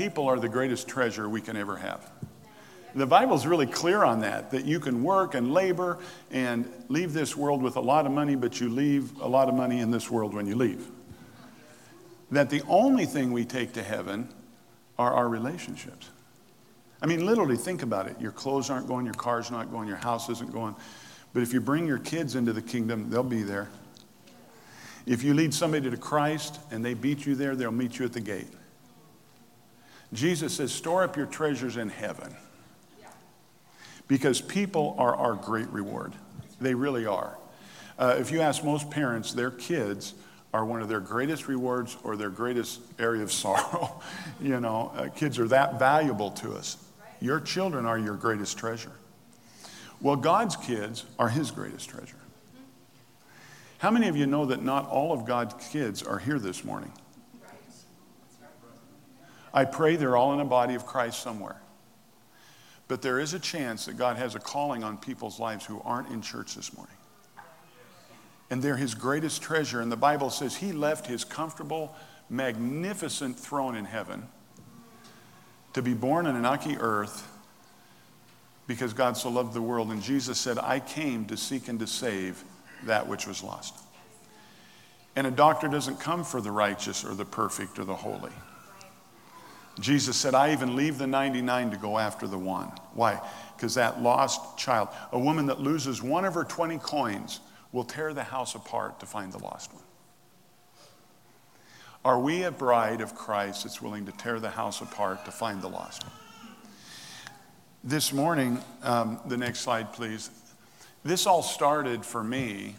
people 0.00 0.26
are 0.26 0.40
the 0.40 0.48
greatest 0.48 0.88
treasure 0.88 1.28
we 1.28 1.42
can 1.42 1.58
ever 1.58 1.76
have. 1.76 2.10
The 2.94 3.04
Bible's 3.04 3.44
really 3.44 3.66
clear 3.66 4.02
on 4.02 4.20
that, 4.20 4.50
that 4.50 4.64
you 4.64 4.80
can 4.80 5.02
work 5.02 5.34
and 5.34 5.52
labor 5.52 5.98
and 6.30 6.72
leave 6.88 7.12
this 7.12 7.36
world 7.36 7.62
with 7.62 7.76
a 7.76 7.80
lot 7.82 8.06
of 8.06 8.12
money, 8.12 8.34
but 8.34 8.62
you 8.62 8.70
leave 8.70 9.14
a 9.20 9.28
lot 9.28 9.50
of 9.50 9.54
money 9.54 9.80
in 9.80 9.90
this 9.90 10.10
world 10.10 10.32
when 10.32 10.46
you 10.46 10.56
leave. 10.56 10.88
That 12.30 12.48
the 12.48 12.62
only 12.66 13.04
thing 13.04 13.30
we 13.30 13.44
take 13.44 13.74
to 13.74 13.82
heaven 13.82 14.26
are 14.98 15.12
our 15.12 15.28
relationships. 15.28 16.08
I 17.02 17.06
mean, 17.06 17.26
literally, 17.26 17.58
think 17.58 17.82
about 17.82 18.06
it. 18.06 18.18
Your 18.18 18.32
clothes 18.32 18.70
aren't 18.70 18.88
going, 18.88 19.04
your 19.04 19.12
car's 19.12 19.50
not 19.50 19.70
going, 19.70 19.86
your 19.86 19.98
house 19.98 20.30
isn't 20.30 20.50
going. 20.50 20.74
But 21.34 21.42
if 21.42 21.52
you 21.52 21.60
bring 21.60 21.86
your 21.86 21.98
kids 21.98 22.36
into 22.36 22.54
the 22.54 22.62
kingdom, 22.62 23.10
they'll 23.10 23.22
be 23.22 23.42
there. 23.42 23.68
If 25.04 25.22
you 25.22 25.34
lead 25.34 25.52
somebody 25.52 25.90
to 25.90 25.96
Christ 25.98 26.58
and 26.70 26.82
they 26.82 26.94
beat 26.94 27.26
you 27.26 27.34
there, 27.34 27.54
they'll 27.54 27.70
meet 27.70 27.98
you 27.98 28.06
at 28.06 28.14
the 28.14 28.20
gate. 28.22 28.48
Jesus 30.12 30.54
says, 30.54 30.72
store 30.72 31.04
up 31.04 31.16
your 31.16 31.26
treasures 31.26 31.76
in 31.76 31.88
heaven. 31.88 32.34
Because 34.08 34.40
people 34.40 34.96
are 34.98 35.14
our 35.14 35.34
great 35.34 35.68
reward. 35.68 36.12
They 36.60 36.74
really 36.74 37.06
are. 37.06 37.38
Uh, 37.98 38.16
if 38.18 38.32
you 38.32 38.40
ask 38.40 38.64
most 38.64 38.90
parents, 38.90 39.32
their 39.32 39.50
kids 39.50 40.14
are 40.52 40.64
one 40.64 40.82
of 40.82 40.88
their 40.88 41.00
greatest 41.00 41.46
rewards 41.46 41.96
or 42.02 42.16
their 42.16 42.30
greatest 42.30 42.80
area 42.98 43.22
of 43.22 43.30
sorrow. 43.32 44.00
you 44.40 44.58
know, 44.58 44.92
uh, 44.96 45.08
kids 45.08 45.38
are 45.38 45.48
that 45.48 45.78
valuable 45.78 46.30
to 46.32 46.52
us. 46.54 46.76
Your 47.20 47.38
children 47.38 47.86
are 47.86 47.98
your 47.98 48.14
greatest 48.16 48.58
treasure. 48.58 48.92
Well, 50.00 50.16
God's 50.16 50.56
kids 50.56 51.04
are 51.18 51.28
his 51.28 51.50
greatest 51.50 51.88
treasure. 51.90 52.16
How 53.78 53.90
many 53.90 54.08
of 54.08 54.16
you 54.16 54.26
know 54.26 54.46
that 54.46 54.62
not 54.62 54.88
all 54.88 55.12
of 55.12 55.24
God's 55.24 55.54
kids 55.70 56.02
are 56.02 56.18
here 56.18 56.38
this 56.38 56.64
morning? 56.64 56.92
I 59.52 59.64
pray 59.64 59.96
they're 59.96 60.16
all 60.16 60.32
in 60.32 60.40
a 60.40 60.44
body 60.44 60.74
of 60.74 60.86
Christ 60.86 61.20
somewhere. 61.20 61.60
But 62.88 63.02
there 63.02 63.20
is 63.20 63.34
a 63.34 63.38
chance 63.38 63.86
that 63.86 63.96
God 63.96 64.16
has 64.16 64.34
a 64.34 64.40
calling 64.40 64.82
on 64.82 64.96
people's 64.96 65.38
lives 65.38 65.64
who 65.64 65.80
aren't 65.84 66.08
in 66.08 66.22
church 66.22 66.54
this 66.54 66.76
morning. 66.76 66.94
And 68.50 68.60
they're 68.60 68.76
his 68.76 68.94
greatest 68.94 69.42
treasure. 69.42 69.80
And 69.80 69.92
the 69.92 69.96
Bible 69.96 70.30
says 70.30 70.56
he 70.56 70.72
left 70.72 71.06
his 71.06 71.24
comfortable, 71.24 71.94
magnificent 72.28 73.38
throne 73.38 73.76
in 73.76 73.84
heaven 73.84 74.26
to 75.72 75.82
be 75.82 75.94
born 75.94 76.26
on 76.26 76.34
an 76.34 76.44
Aki 76.44 76.78
earth 76.78 77.28
because 78.66 78.92
God 78.92 79.16
so 79.16 79.30
loved 79.30 79.54
the 79.54 79.62
world. 79.62 79.90
And 79.90 80.02
Jesus 80.02 80.38
said, 80.38 80.58
I 80.58 80.80
came 80.80 81.24
to 81.26 81.36
seek 81.36 81.68
and 81.68 81.78
to 81.80 81.86
save 81.86 82.42
that 82.84 83.06
which 83.06 83.26
was 83.26 83.42
lost. 83.42 83.76
And 85.16 85.26
a 85.26 85.30
doctor 85.30 85.68
doesn't 85.68 86.00
come 86.00 86.24
for 86.24 86.40
the 86.40 86.50
righteous 86.50 87.04
or 87.04 87.14
the 87.14 87.24
perfect 87.24 87.78
or 87.78 87.84
the 87.84 87.94
holy. 87.96 88.32
Jesus 89.80 90.16
said, 90.16 90.34
I 90.34 90.52
even 90.52 90.76
leave 90.76 90.98
the 90.98 91.06
99 91.06 91.70
to 91.70 91.76
go 91.76 91.98
after 91.98 92.26
the 92.26 92.38
one. 92.38 92.68
Why? 92.94 93.20
Because 93.56 93.74
that 93.74 94.02
lost 94.02 94.58
child, 94.58 94.88
a 95.12 95.18
woman 95.18 95.46
that 95.46 95.60
loses 95.60 96.02
one 96.02 96.24
of 96.24 96.34
her 96.34 96.44
20 96.44 96.78
coins, 96.78 97.40
will 97.72 97.84
tear 97.84 98.12
the 98.12 98.22
house 98.22 98.54
apart 98.54 99.00
to 99.00 99.06
find 99.06 99.32
the 99.32 99.38
lost 99.38 99.72
one. 99.72 99.82
Are 102.04 102.18
we 102.18 102.44
a 102.44 102.50
bride 102.50 103.00
of 103.00 103.14
Christ 103.14 103.64
that's 103.64 103.80
willing 103.80 104.06
to 104.06 104.12
tear 104.12 104.40
the 104.40 104.50
house 104.50 104.80
apart 104.80 105.24
to 105.24 105.30
find 105.30 105.62
the 105.62 105.68
lost 105.68 106.04
one? 106.04 106.12
This 107.84 108.12
morning, 108.12 108.58
um, 108.82 109.20
the 109.26 109.36
next 109.36 109.60
slide, 109.60 109.92
please. 109.92 110.30
This 111.04 111.26
all 111.26 111.42
started 111.42 112.04
for 112.04 112.22
me, 112.22 112.74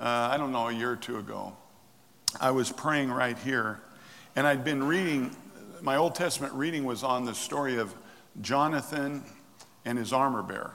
uh, 0.00 0.30
I 0.32 0.36
don't 0.36 0.52
know, 0.52 0.68
a 0.68 0.72
year 0.72 0.92
or 0.92 0.96
two 0.96 1.18
ago. 1.18 1.56
I 2.40 2.50
was 2.50 2.72
praying 2.72 3.10
right 3.10 3.38
here, 3.38 3.80
and 4.34 4.46
I'd 4.46 4.64
been 4.64 4.82
reading 4.82 5.34
my 5.82 5.96
Old 5.96 6.14
Testament 6.14 6.54
reading 6.54 6.84
was 6.84 7.02
on 7.02 7.24
the 7.24 7.34
story 7.34 7.76
of 7.76 7.92
Jonathan 8.40 9.24
and 9.84 9.98
his 9.98 10.12
armor 10.12 10.42
bearer. 10.42 10.74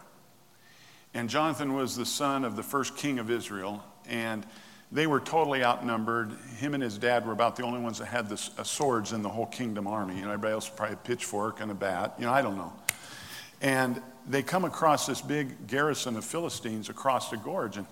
And 1.13 1.29
Jonathan 1.29 1.73
was 1.73 1.95
the 1.95 2.05
son 2.05 2.43
of 2.43 2.57
the 2.57 2.63
first 2.63 2.97
king 2.97 3.17
of 3.17 3.31
Israel, 3.31 3.83
and 4.05 4.45
they 4.91 5.07
were 5.07 5.21
totally 5.21 5.63
outnumbered. 5.63 6.33
Him 6.57 6.73
and 6.73 6.83
his 6.83 6.97
dad 6.97 7.25
were 7.25 7.31
about 7.31 7.55
the 7.55 7.63
only 7.63 7.79
ones 7.79 7.99
that 7.99 8.07
had 8.07 8.27
the 8.27 8.49
uh, 8.57 8.63
swords 8.63 9.13
in 9.13 9.21
the 9.21 9.29
whole 9.29 9.45
kingdom 9.45 9.87
army. 9.87 10.15
You 10.15 10.23
know, 10.23 10.31
everybody 10.31 10.53
else 10.53 10.69
probably 10.69 10.95
a 10.95 10.97
pitchfork 10.97 11.61
and 11.61 11.71
a 11.71 11.73
bat. 11.73 12.15
You 12.19 12.25
know, 12.25 12.33
I 12.33 12.41
don't 12.41 12.57
know. 12.57 12.73
And 13.61 14.01
they 14.27 14.43
come 14.43 14.65
across 14.65 15.07
this 15.07 15.21
big 15.21 15.67
garrison 15.67 16.17
of 16.17 16.25
Philistines 16.25 16.89
across 16.89 17.29
the 17.29 17.37
gorge, 17.37 17.77
and 17.77 17.87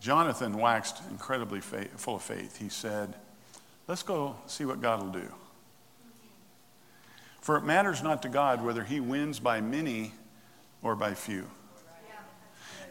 Jonathan 0.00 0.54
waxed 0.54 1.02
incredibly 1.10 1.60
full 1.60 2.16
of 2.16 2.22
faith. 2.22 2.56
He 2.56 2.70
said, 2.70 3.14
Let's 3.88 4.02
go 4.02 4.36
see 4.46 4.64
what 4.64 4.80
God 4.80 5.02
will 5.02 5.12
do. 5.12 5.32
For 7.40 7.56
it 7.56 7.64
matters 7.64 8.02
not 8.02 8.22
to 8.22 8.28
God 8.28 8.64
whether 8.64 8.82
he 8.82 8.98
wins 8.98 9.38
by 9.38 9.60
many 9.60 10.12
or 10.82 10.96
by 10.96 11.14
few. 11.14 11.46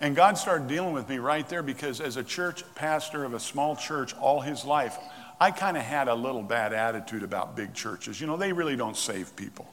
And 0.01 0.15
God 0.15 0.37
started 0.37 0.67
dealing 0.67 0.93
with 0.93 1.07
me 1.07 1.17
right 1.19 1.47
there 1.47 1.63
because, 1.63 2.01
as 2.01 2.17
a 2.17 2.23
church 2.23 2.63
pastor 2.75 3.23
of 3.23 3.33
a 3.33 3.39
small 3.39 3.75
church 3.75 4.13
all 4.15 4.41
his 4.41 4.65
life, 4.65 4.97
I 5.39 5.51
kind 5.51 5.77
of 5.77 5.83
had 5.83 6.07
a 6.07 6.15
little 6.15 6.43
bad 6.43 6.73
attitude 6.73 7.23
about 7.23 7.55
big 7.55 7.73
churches. 7.73 8.19
You 8.19 8.27
know, 8.27 8.37
they 8.37 8.53
really 8.53 8.75
don't 8.75 8.97
save 8.97 9.35
people, 9.35 9.67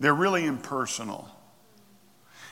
they're 0.00 0.14
really 0.14 0.46
impersonal. 0.46 1.28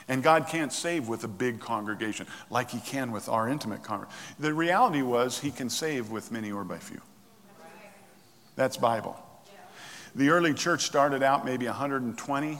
And 0.09 0.22
God 0.22 0.48
can't 0.48 0.72
save 0.72 1.09
with 1.09 1.25
a 1.25 1.28
big 1.28 1.60
congregation 1.60 2.26
like 2.50 2.70
He 2.70 2.81
can 2.81 3.10
with 3.10 3.28
our 3.28 3.48
intimate 3.48 3.82
congregation. 3.82 4.19
The 4.38 4.53
reality 4.53 5.03
was 5.03 5.38
He 5.41 5.50
can 5.50 5.70
save 5.70 6.10
with 6.10 6.31
many 6.31 6.53
or 6.53 6.65
by 6.65 6.78
few. 6.78 7.00
That's 8.56 8.76
Bible. 8.76 9.16
The 10.14 10.28
early 10.28 10.54
church 10.54 10.84
started 10.84 11.22
out 11.22 11.44
maybe 11.44 11.66
120. 11.66 12.59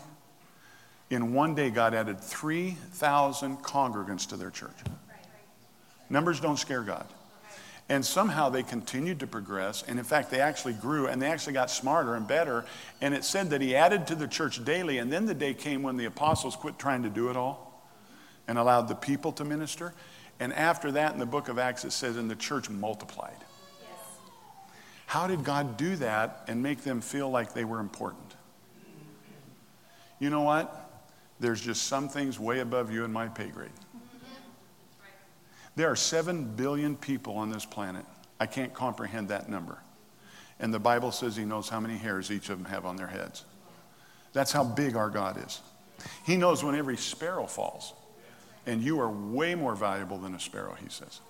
In 1.11 1.35
one 1.35 1.55
day, 1.55 1.71
God 1.71 1.95
added 1.95 2.19
3,000 2.19 3.59
congregants 3.59 4.29
to 4.31 4.37
their 4.37 4.51
church. 4.51 4.77
Numbers 6.11 6.41
don't 6.41 6.59
scare 6.59 6.83
God. 6.83 7.07
And 7.89 8.05
somehow 8.05 8.49
they 8.49 8.63
continued 8.63 9.21
to 9.21 9.27
progress. 9.27 9.85
And 9.87 9.99
in 9.99 10.05
fact, 10.05 10.31
they 10.31 10.41
actually 10.41 10.73
grew 10.73 11.07
and 11.07 11.21
they 11.21 11.27
actually 11.27 11.53
got 11.53 11.71
smarter 11.71 12.15
and 12.15 12.27
better. 12.27 12.65
And 13.01 13.13
it 13.13 13.25
said 13.25 13.51
that 13.51 13.61
he 13.61 13.77
added 13.77 14.07
to 14.07 14.15
the 14.15 14.27
church 14.27 14.65
daily. 14.65 14.99
And 14.99 15.13
then 15.13 15.27
the 15.27 15.35
day 15.35 15.53
came 15.53 15.83
when 15.83 15.97
the 15.97 16.07
apostles 16.07 16.57
quit 16.57 16.79
trying 16.79 17.03
to 17.03 17.11
do 17.11 17.29
it 17.29 17.37
all 17.37 17.85
and 18.49 18.57
allowed 18.57 18.89
the 18.89 18.95
people 18.95 19.33
to 19.33 19.45
minister. 19.45 19.93
And 20.41 20.53
after 20.53 20.93
that, 20.93 21.13
in 21.13 21.19
the 21.19 21.27
book 21.27 21.49
of 21.49 21.59
Acts, 21.59 21.85
it 21.85 21.93
says, 21.93 22.17
and 22.17 22.31
the 22.31 22.37
church 22.37 22.71
multiplied. 22.71 23.37
Yes. 23.39 23.91
How 25.07 25.27
did 25.27 25.45
God 25.45 25.77
do 25.77 25.97
that 25.97 26.45
and 26.49 26.63
make 26.63 26.83
them 26.83 27.01
feel 27.01 27.31
like 27.31 27.53
they 27.53 27.65
were 27.65 27.81
important? 27.81 28.35
You 30.19 30.31
know 30.31 30.43
what? 30.43 30.81
There's 31.39 31.61
just 31.61 31.85
some 31.85 32.09
things 32.09 32.39
way 32.39 32.61
above 32.61 32.91
you 32.91 33.05
and 33.05 33.13
my 33.13 33.29
pay 33.29 33.49
grade. 33.49 33.71
There 35.77 35.91
are 35.91 35.97
7 35.97 36.55
billion 36.57 36.97
people 36.97 37.37
on 37.37 37.51
this 37.51 37.65
planet. 37.65 38.05
I 38.39 38.47
can't 38.47 38.75
comprehend 38.75 39.29
that 39.29 39.49
number. 39.49 39.79
And 40.61 40.73
the 40.73 40.79
Bible 40.79 41.11
says 41.11 41.37
He 41.37 41.45
knows 41.45 41.69
how 41.69 41.81
many 41.81 41.97
hairs 41.97 42.31
each 42.31 42.49
of 42.49 42.59
them 42.59 42.71
have 42.71 42.87
on 42.87 42.97
their 42.97 43.07
heads. 43.07 43.45
That's 44.33 44.53
how 44.53 44.65
big 44.65 44.97
our 44.97 45.11
God 45.11 45.45
is. 45.45 45.61
He 46.25 46.37
knows 46.37 46.63
when 46.63 46.75
every 46.75 46.97
sparrow 46.97 47.47
falls. 47.47 47.93
And 48.67 48.83
you 48.83 49.01
are 49.01 49.11
way 49.11 49.55
more 49.55 49.75
valuable 49.75 50.19
than 50.19 50.35
a 50.35 50.41
sparrow, 50.41 50.75
He 50.83 50.89
says. 50.89 51.21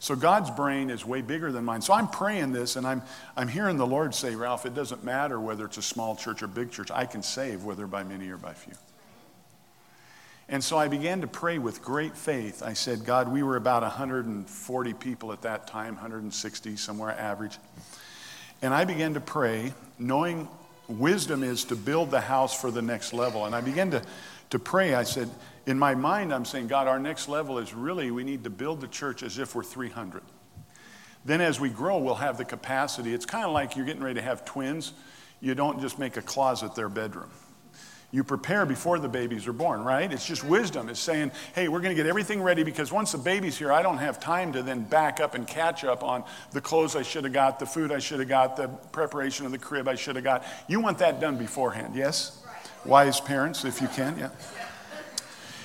So 0.00 0.14
God's 0.14 0.50
brain 0.50 0.90
is 0.90 1.04
way 1.04 1.22
bigger 1.22 1.50
than 1.50 1.64
mine. 1.64 1.82
So 1.82 1.92
I'm 1.92 2.08
praying 2.08 2.52
this 2.52 2.76
and 2.76 2.86
I'm, 2.86 3.02
I'm 3.36 3.48
hearing 3.48 3.78
the 3.78 3.86
Lord 3.86 4.14
say, 4.14 4.34
Ralph, 4.36 4.64
it 4.64 4.74
doesn't 4.74 5.02
matter 5.02 5.40
whether 5.40 5.64
it's 5.64 5.78
a 5.78 5.82
small 5.82 6.14
church 6.14 6.42
or 6.42 6.46
big 6.46 6.70
church. 6.70 6.90
I 6.92 7.04
can 7.04 7.22
save 7.22 7.64
whether 7.64 7.86
by 7.86 8.04
many 8.04 8.28
or 8.28 8.36
by 8.36 8.54
few. 8.54 8.74
And 10.48 10.64
so 10.64 10.78
I 10.78 10.88
began 10.88 11.20
to 11.20 11.26
pray 11.26 11.58
with 11.58 11.82
great 11.82 12.16
faith. 12.16 12.62
I 12.62 12.72
said, 12.72 13.04
God, 13.04 13.30
we 13.30 13.42
were 13.42 13.56
about 13.56 13.82
140 13.82 14.94
people 14.94 15.32
at 15.32 15.42
that 15.42 15.66
time, 15.66 15.94
160, 15.94 16.76
somewhere 16.76 17.10
average. 17.10 17.58
And 18.62 18.72
I 18.72 18.84
began 18.86 19.14
to 19.14 19.20
pray, 19.20 19.74
knowing 19.98 20.48
wisdom 20.88 21.42
is 21.42 21.64
to 21.64 21.76
build 21.76 22.10
the 22.10 22.20
house 22.20 22.58
for 22.58 22.70
the 22.70 22.80
next 22.80 23.12
level. 23.12 23.44
And 23.44 23.54
I 23.54 23.60
began 23.60 23.90
to, 23.90 24.02
to 24.50 24.58
pray. 24.58 24.94
I 24.94 25.02
said, 25.02 25.28
in 25.66 25.78
my 25.78 25.94
mind, 25.94 26.32
I'm 26.32 26.46
saying, 26.46 26.68
God, 26.68 26.88
our 26.88 26.98
next 26.98 27.28
level 27.28 27.58
is 27.58 27.74
really 27.74 28.10
we 28.10 28.24
need 28.24 28.44
to 28.44 28.50
build 28.50 28.80
the 28.80 28.88
church 28.88 29.22
as 29.22 29.38
if 29.38 29.54
we're 29.54 29.62
300. 29.62 30.22
Then 31.26 31.42
as 31.42 31.60
we 31.60 31.68
grow, 31.68 31.98
we'll 31.98 32.14
have 32.14 32.38
the 32.38 32.44
capacity. 32.46 33.12
It's 33.12 33.26
kind 33.26 33.44
of 33.44 33.52
like 33.52 33.76
you're 33.76 33.84
getting 33.84 34.02
ready 34.02 34.14
to 34.14 34.22
have 34.22 34.46
twins. 34.46 34.94
You 35.40 35.54
don't 35.54 35.80
just 35.82 35.98
make 35.98 36.16
a 36.16 36.22
closet 36.22 36.74
their 36.74 36.88
bedroom. 36.88 37.30
You 38.10 38.24
prepare 38.24 38.64
before 38.64 38.98
the 38.98 39.08
babies 39.08 39.46
are 39.46 39.52
born, 39.52 39.84
right? 39.84 40.10
It's 40.10 40.26
just 40.26 40.42
wisdom. 40.42 40.88
It's 40.88 40.98
saying, 40.98 41.30
hey, 41.54 41.68
we're 41.68 41.80
going 41.80 41.94
to 41.94 42.02
get 42.02 42.08
everything 42.08 42.40
ready 42.40 42.62
because 42.62 42.90
once 42.90 43.12
the 43.12 43.18
baby's 43.18 43.58
here, 43.58 43.70
I 43.70 43.82
don't 43.82 43.98
have 43.98 44.18
time 44.18 44.50
to 44.54 44.62
then 44.62 44.84
back 44.84 45.20
up 45.20 45.34
and 45.34 45.46
catch 45.46 45.84
up 45.84 46.02
on 46.02 46.24
the 46.52 46.60
clothes 46.60 46.96
I 46.96 47.02
should 47.02 47.24
have 47.24 47.34
got, 47.34 47.58
the 47.58 47.66
food 47.66 47.92
I 47.92 47.98
should 47.98 48.20
have 48.20 48.28
got, 48.28 48.56
the 48.56 48.68
preparation 48.68 49.44
of 49.44 49.52
the 49.52 49.58
crib 49.58 49.88
I 49.88 49.94
should 49.94 50.16
have 50.16 50.24
got. 50.24 50.46
You 50.68 50.80
want 50.80 50.96
that 50.98 51.20
done 51.20 51.36
beforehand, 51.36 51.94
yes? 51.94 52.42
Wise 52.86 53.20
parents, 53.20 53.66
if 53.66 53.82
you 53.82 53.88
can, 53.88 54.18
yeah. 54.18 54.30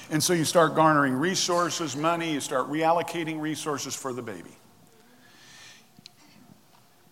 And 0.09 0.21
so 0.21 0.33
you 0.33 0.43
start 0.43 0.75
garnering 0.75 1.13
resources, 1.13 1.95
money, 1.95 2.33
you 2.33 2.41
start 2.41 2.69
reallocating 2.69 3.39
resources 3.39 3.95
for 3.95 4.11
the 4.11 4.21
baby. 4.21 4.51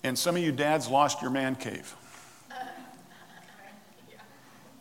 And 0.03 0.19
some 0.19 0.35
of 0.35 0.41
you 0.41 0.51
dads 0.51 0.89
lost 0.89 1.21
your 1.21 1.31
man 1.31 1.55
cave. 1.55 1.95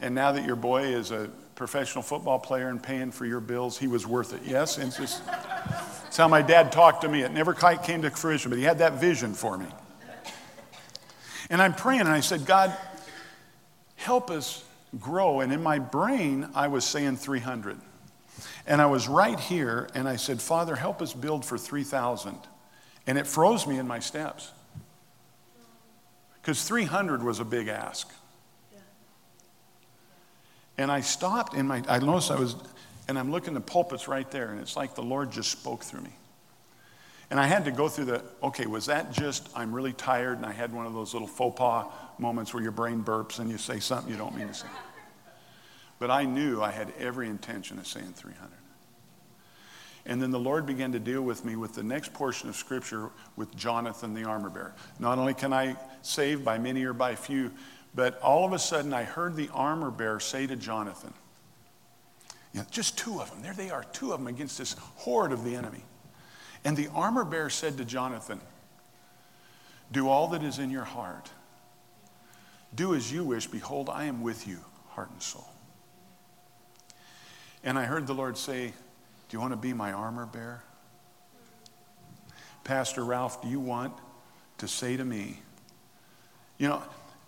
And 0.01 0.15
now 0.15 0.33
that 0.33 0.45
your 0.45 0.57
boy 0.57 0.85
is 0.85 1.11
a 1.11 1.31
professional 1.55 2.03
football 2.03 2.39
player 2.39 2.69
and 2.69 2.83
paying 2.83 3.11
for 3.11 3.27
your 3.27 3.41
bills, 3.41 3.77
he 3.77 3.87
was 3.87 4.07
worth 4.07 4.33
it. 4.33 4.41
Yes? 4.47 4.79
And 4.79 4.93
just, 4.93 5.27
that's 5.27 6.17
how 6.17 6.27
my 6.27 6.41
dad 6.41 6.73
talked 6.73 7.03
to 7.03 7.09
me. 7.09 7.23
It 7.23 7.33
never 7.33 7.53
quite 7.53 7.83
came 7.83 8.01
to 8.03 8.11
fruition, 8.11 8.51
but 8.51 8.59
he 8.59 8.65
had 8.65 8.79
that 8.79 8.95
vision 8.95 9.35
for 9.35 9.59
me. 9.59 9.67
And 11.51 11.61
I'm 11.61 11.75
praying, 11.75 12.03
and 12.03 12.11
I 12.11 12.21
said, 12.21 12.47
God, 12.47 12.75
help 13.97 14.31
us 14.31 14.65
grow. 14.99 15.41
And 15.41 15.53
in 15.53 15.63
my 15.63 15.79
brain, 15.79 16.49
I 16.55 16.69
was 16.69 16.85
saying 16.85 17.17
300. 17.17 17.77
And 18.67 18.81
I 18.81 18.87
was 18.87 19.09
right 19.09 19.39
here, 19.39 19.89
and 19.95 20.09
I 20.09 20.17
said, 20.17 20.41
Father, 20.41 20.77
help 20.77 21.03
us 21.03 21.13
build 21.13 21.45
for 21.45 21.59
3,000. 21.59 22.39
And 23.07 23.19
it 23.19 23.27
froze 23.27 23.67
me 23.67 23.79
in 23.79 23.87
my 23.87 23.99
steps. 23.99 24.53
Because 26.41 26.67
300 26.67 27.23
was 27.23 27.41
a 27.41 27.45
big 27.45 27.69
ask. 27.69 28.11
And 30.81 30.91
I 30.91 31.03
stopped 31.03 31.53
in 31.53 31.67
my, 31.67 31.83
I 31.91 31.99
noticed 31.99 32.31
I 32.31 32.41
was, 32.41 32.57
and 33.07 33.19
I'm 33.19 33.31
looking, 33.31 33.53
the 33.53 33.61
pulpit's 33.61 34.09
right 34.09 34.29
there, 34.31 34.51
and 34.51 34.59
it's 34.63 34.77
like 34.79 34.95
the 34.95 35.03
Lord 35.03 35.31
just 35.31 35.51
spoke 35.51 35.85
through 35.85 36.01
me. 36.01 36.13
And 37.31 37.39
I 37.39 37.47
had 37.47 37.67
to 37.67 37.71
go 37.71 37.87
through 37.87 38.07
the, 38.07 38.25
okay, 38.43 38.65
was 38.65 38.87
that 38.87 39.13
just, 39.13 39.51
I'm 39.55 39.75
really 39.75 39.93
tired, 39.93 40.39
and 40.39 40.47
I 40.47 40.53
had 40.53 40.73
one 40.73 40.87
of 40.87 40.95
those 40.95 41.13
little 41.13 41.29
faux 41.29 41.59
pas 41.59 41.85
moments 42.17 42.55
where 42.55 42.63
your 42.63 42.73
brain 42.73 43.05
burps 43.05 43.41
and 43.41 43.51
you 43.51 43.59
say 43.59 43.79
something 43.79 44.11
you 44.11 44.17
don't 44.17 44.35
mean 44.35 44.49
to 44.49 44.55
say. 44.55 44.69
But 45.99 46.11
I 46.11 46.25
knew 46.25 46.63
I 46.63 46.71
had 46.71 46.95
every 46.99 47.29
intention 47.29 47.79
of 47.79 47.87
saying 47.87 48.15
300. 48.15 48.49
And 50.07 50.23
then 50.23 50.31
the 50.31 50.41
Lord 50.41 50.65
began 50.65 50.93
to 50.93 50.99
deal 50.99 51.21
with 51.21 51.45
me 51.45 51.57
with 51.57 51.75
the 51.75 51.83
next 51.83 52.15
portion 52.15 52.49
of 52.49 52.57
Scripture 52.57 53.11
with 53.37 53.55
Jonathan 53.55 54.15
the 54.15 54.25
armor 54.25 54.49
bearer. 54.49 54.75
Not 54.99 55.19
only 55.19 55.35
can 55.35 55.53
I 55.53 55.77
save 56.01 56.43
by 56.43 56.57
many 56.57 56.85
or 56.85 56.95
by 56.95 57.17
few, 57.17 57.51
but 57.95 58.21
all 58.21 58.45
of 58.45 58.53
a 58.53 58.59
sudden 58.59 58.93
I 58.93 59.05
heard 59.05 59.37
the 59.37 59.49
armor 59.53 59.91
bearer 59.91 60.21
say 60.21 60.47
to 60.47 60.57
Jonathan, 60.57 61.13
you 62.53 62.61
know, 62.61 62.67
just 62.71 62.99
two 62.99 63.21
of 63.21 63.31
them, 63.31 63.43
there 63.43 63.55
they 63.55 63.71
are, 63.71 63.85
two 63.93 64.13
of 64.13 64.19
them 64.19 64.27
against 64.27 64.59
this 64.59 64.75
horde 64.97 65.33
of 65.33 65.45
the 65.45 65.55
enemy. 65.55 65.85
And 66.65 66.77
the 66.77 66.89
armor 66.89 67.25
bearer 67.25 67.51
said 67.51 67.79
to 67.79 67.85
Jonathan, 67.85 68.41
Do 69.93 70.09
all 70.09 70.29
that 70.29 70.43
is 70.43 70.59
in 70.59 70.71
your 70.71 70.85
heart. 70.85 71.31
Do 72.75 72.95
as 72.95 73.13
you 73.13 73.25
wish. 73.25 73.47
Behold, 73.47 73.89
I 73.89 74.05
am 74.05 74.23
with 74.23 74.47
you, 74.47 74.59
heart 74.91 75.11
and 75.11 75.23
soul. 75.23 75.49
And 77.65 77.79
I 77.79 77.85
heard 77.85 78.07
the 78.07 78.15
Lord 78.15 78.37
say, 78.37 78.67
Do 78.67 79.37
you 79.37 79.41
want 79.41 79.53
to 79.53 79.57
be 79.57 79.73
my 79.73 79.93
armor 79.93 80.27
bearer? 80.27 80.63
Pastor 82.65 83.05
Ralph, 83.05 83.43
do 83.43 83.49
you 83.49 83.61
want 83.61 83.95
to 84.59 84.69
say 84.69 84.97
to 84.97 85.05
me, 85.05 85.41
you 86.59 86.69
know, 86.69 86.83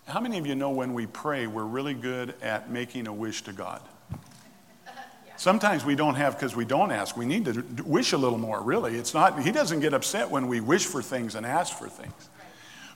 how 0.07 0.19
many 0.19 0.37
of 0.37 0.45
you 0.45 0.55
know 0.55 0.71
when 0.71 0.93
we 0.93 1.05
pray, 1.05 1.47
we're 1.47 1.63
really 1.63 1.93
good 1.93 2.35
at 2.41 2.69
making 2.69 3.07
a 3.07 3.13
wish 3.13 3.43
to 3.43 3.53
God? 3.53 3.81
Sometimes 5.37 5.83
we 5.83 5.95
don't 5.95 6.15
have 6.15 6.35
because 6.35 6.55
we 6.55 6.65
don't 6.65 6.91
ask. 6.91 7.17
We 7.17 7.25
need 7.25 7.45
to 7.45 7.63
wish 7.83 8.13
a 8.13 8.17
little 8.17 8.37
more, 8.37 8.61
really. 8.61 8.95
It's 8.95 9.13
not, 9.13 9.41
he 9.41 9.51
doesn't 9.51 9.79
get 9.79 9.93
upset 9.93 10.29
when 10.29 10.47
we 10.47 10.61
wish 10.61 10.85
for 10.85 11.01
things 11.01 11.35
and 11.35 11.45
ask 11.45 11.77
for 11.77 11.89
things. 11.89 12.29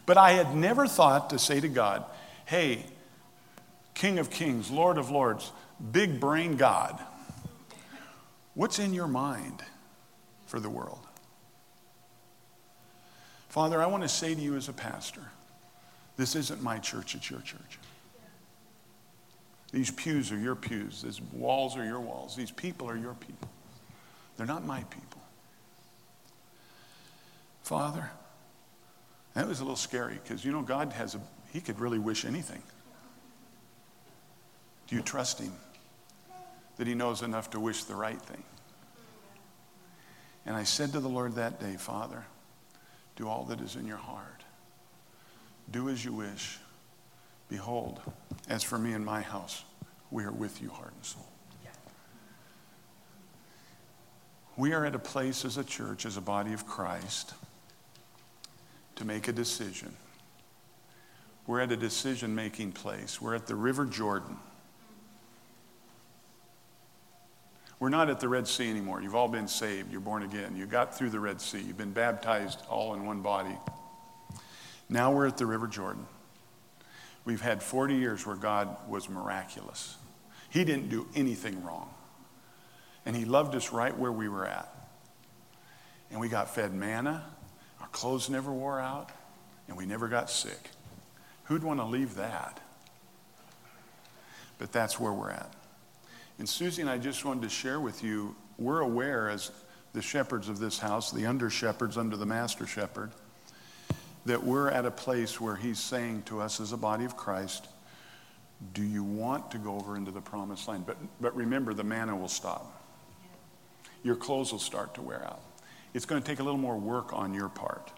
But 0.06 0.18
I 0.18 0.31
had 0.31 0.56
never 0.56 0.88
thought 0.88 1.31
to 1.31 1.39
say 1.39 1.59
to 1.59 1.68
God, 1.68 2.06
hey, 2.45 2.86
King 3.94 4.19
of 4.19 4.30
Kings, 4.30 4.69
Lord 4.69 4.98
of 4.98 5.10
Lords, 5.10 5.51
big 5.92 6.19
brain 6.19 6.56
God, 6.56 7.00
what's 8.53 8.80
in 8.80 8.94
your 8.94 9.07
mind 9.07 9.63
for 10.45 10.60
the 10.60 10.69
world? 10.69 11.06
Father, 13.50 13.81
I 13.81 13.88
want 13.88 14.03
to 14.03 14.10
say 14.10 14.36
to 14.36 14.39
you 14.39 14.56
as 14.56 14.69
a 14.69 14.74
pastor, 14.74 15.31
this 16.17 16.35
isn't 16.35 16.61
my 16.61 16.79
church, 16.79 17.15
it's 17.15 17.29
your 17.29 17.41
church. 17.41 17.79
These 19.71 19.91
pews 19.91 20.31
are 20.31 20.39
your 20.39 20.55
pews. 20.55 21.01
These 21.01 21.21
walls 21.33 21.75
are 21.77 21.83
your 21.83 21.99
walls. 21.99 22.35
These 22.35 22.51
people 22.51 22.89
are 22.89 22.97
your 22.97 23.13
people. 23.13 23.49
They're 24.37 24.47
not 24.47 24.65
my 24.65 24.81
people. 24.83 25.21
Father, 27.63 28.09
that 29.33 29.47
was 29.47 29.59
a 29.59 29.63
little 29.63 29.75
scary 29.75 30.19
because, 30.23 30.45
you 30.45 30.51
know, 30.51 30.61
God 30.61 30.93
has 30.93 31.15
a, 31.15 31.21
He 31.51 31.59
could 31.59 31.79
really 31.79 31.99
wish 31.99 32.23
anything. 32.23 32.63
Do 34.87 34.95
you 34.95 35.01
trust 35.01 35.39
Him 35.39 35.51
that 36.77 36.87
He 36.87 36.95
knows 36.95 37.21
enough 37.21 37.49
to 37.49 37.59
wish 37.59 37.83
the 37.83 37.95
right 37.95 38.21
thing? 38.21 38.43
And 40.45 40.55
I 40.55 40.63
said 40.63 40.93
to 40.93 41.01
the 41.01 41.09
Lord 41.09 41.35
that 41.35 41.59
day, 41.59 41.75
Father, 41.75 42.25
do 43.17 43.27
all 43.27 43.43
that 43.45 43.59
is 43.59 43.75
in 43.75 43.85
your 43.85 43.97
heart. 43.97 44.37
Do 45.71 45.89
as 45.89 46.03
you 46.03 46.13
wish. 46.13 46.59
Behold, 47.49 48.01
as 48.49 48.63
for 48.63 48.77
me 48.77 48.93
and 48.93 49.05
my 49.05 49.21
house, 49.21 49.63
we 50.11 50.23
are 50.23 50.31
with 50.31 50.61
you, 50.61 50.69
heart 50.69 50.93
and 50.93 51.05
soul. 51.05 51.27
We 54.57 54.73
are 54.73 54.85
at 54.85 54.95
a 54.95 54.99
place 54.99 55.45
as 55.45 55.57
a 55.57 55.63
church, 55.63 56.05
as 56.05 56.17
a 56.17 56.21
body 56.21 56.51
of 56.51 56.65
Christ, 56.65 57.35
to 58.95 59.05
make 59.05 59.27
a 59.27 59.31
decision. 59.31 59.93
We're 61.45 61.61
at 61.61 61.71
a 61.71 61.77
decision 61.77 62.33
making 62.33 62.71
place. 62.71 63.21
We're 63.21 63.35
at 63.35 63.45
the 63.45 63.55
River 63.55 63.85
Jordan. 63.85 64.35
We're 67.79 67.89
not 67.89 68.09
at 68.09 68.19
the 68.19 68.27
Red 68.27 68.47
Sea 68.47 68.67
anymore. 68.67 68.99
You've 69.01 69.13
all 69.13 69.27
been 69.27 69.47
saved. 69.47 69.91
You're 69.91 70.01
born 70.01 70.23
again. 70.23 70.57
You 70.57 70.65
got 70.65 70.97
through 70.97 71.11
the 71.11 71.19
Red 71.19 71.39
Sea. 71.39 71.61
You've 71.61 71.77
been 71.77 71.91
baptized 71.91 72.63
all 72.67 72.95
in 72.95 73.05
one 73.05 73.21
body. 73.21 73.55
Now 74.89 75.12
we're 75.12 75.28
at 75.28 75.38
the 75.38 75.45
River 75.45 75.68
Jordan. 75.68 76.06
We've 77.25 77.42
had 77.42 77.62
40 77.62 77.95
years 77.95 78.25
where 78.25 78.38
God 78.38 78.75
was 78.88 79.10
miraculous. 79.10 79.98
He 80.50 80.63
didn't 80.63 80.89
do 80.89 81.07
anything 81.13 81.62
wrong. 81.63 81.89
And 83.06 83.16
He 83.16 83.25
loved 83.25 83.54
us 83.56 83.72
right 83.74 83.98
where 83.98 84.12
we 84.12 84.30
were 84.30 84.45
at. 84.45 84.74
And 86.10 86.22
we 86.22 86.30
got 86.30 86.56
fed 86.56 86.74
manna, 86.74 87.25
our 87.81 87.88
clothes 87.88 88.30
never 88.30 88.51
wore 88.51 88.80
out, 88.80 89.10
and 89.68 89.75
we 89.75 89.86
never 89.86 90.07
got 90.07 90.30
sick. 90.30 90.69
Who'd 91.45 91.63
want 91.63 91.81
to 91.81 91.86
leave 91.86 92.16
that? 92.16 92.62
But 94.57 94.72
that's 94.72 95.00
where 95.00 95.12
we're 95.12 95.31
at. 95.31 95.54
And 96.39 96.48
Susie 96.48 96.81
and 96.81 96.89
I 96.89 96.98
just 96.98 97.25
wanted 97.25 97.44
to 97.44 97.50
share 97.50 97.81
with 97.81 98.04
you 98.04 98.36
we're 98.57 98.80
aware 98.80 99.30
as 99.30 99.51
the 99.92 100.01
shepherds 100.01 100.48
of 100.48 100.60
this 100.60 100.80
house, 100.80 101.12
the 101.12 101.25
under 101.25 101.50
shepherds 101.50 101.98
under 101.98 102.16
the 102.16 102.25
master 102.25 102.66
shepherd 102.66 103.12
that 104.27 104.44
we're 104.44 104.69
at 104.69 104.85
a 104.85 104.91
place 104.91 105.39
where 105.39 105.56
he's 105.56 105.79
saying 105.79 106.24
to 106.24 106.41
us 106.41 106.59
as 106.59 106.74
a 106.74 106.77
body 106.77 107.06
of 107.06 107.15
Christ, 107.15 107.68
do 108.74 108.84
you 108.84 109.01
want 109.01 109.51
to 109.51 109.57
go 109.57 109.75
over 109.75 109.96
into 109.96 110.12
the 110.12 110.19
promised 110.19 110.67
land? 110.67 110.86
But, 110.86 110.98
but 111.22 111.34
remember, 111.36 111.74
the 111.74 111.86
manna 111.86 112.15
will 112.15 112.27
stop. 112.27 112.84
Your 114.03 114.15
clothes 114.15 114.51
will 114.51 114.60
start 114.60 114.93
to 114.96 115.01
wear 115.01 115.24
out. 115.25 115.39
It's 115.93 116.05
going 116.05 116.22
to 116.22 116.27
take 116.27 116.39
a 116.39 116.43
little 116.43 116.60
more 116.60 116.77
work 116.77 117.13
on 117.13 117.34
your 117.34 117.48
part. 117.48 117.91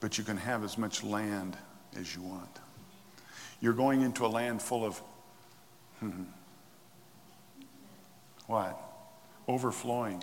But 0.00 0.18
you 0.18 0.24
can 0.24 0.36
have 0.36 0.64
as 0.64 0.76
much 0.76 1.04
land 1.04 1.56
as 1.96 2.14
you 2.14 2.22
want. 2.22 2.58
You're 3.60 3.74
going 3.74 4.02
into 4.02 4.26
a 4.26 4.28
land 4.28 4.60
full 4.60 4.84
of 4.84 5.00
hmm, 6.00 6.24
what? 8.46 8.80
Overflowing. 9.46 10.22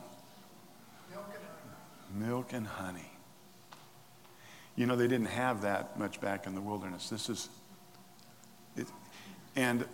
Milk 2.13 2.51
and 2.51 2.67
honey. 2.67 3.14
You 4.75 4.85
know, 4.85 4.95
they 4.95 5.07
didn't 5.07 5.27
have 5.27 5.61
that 5.61 5.97
much 5.97 6.19
back 6.19 6.47
in 6.47 6.55
the 6.55 6.61
wilderness. 6.61 7.09
This 7.09 7.29
is, 7.29 7.49
it, 8.75 8.87
and 9.55 9.85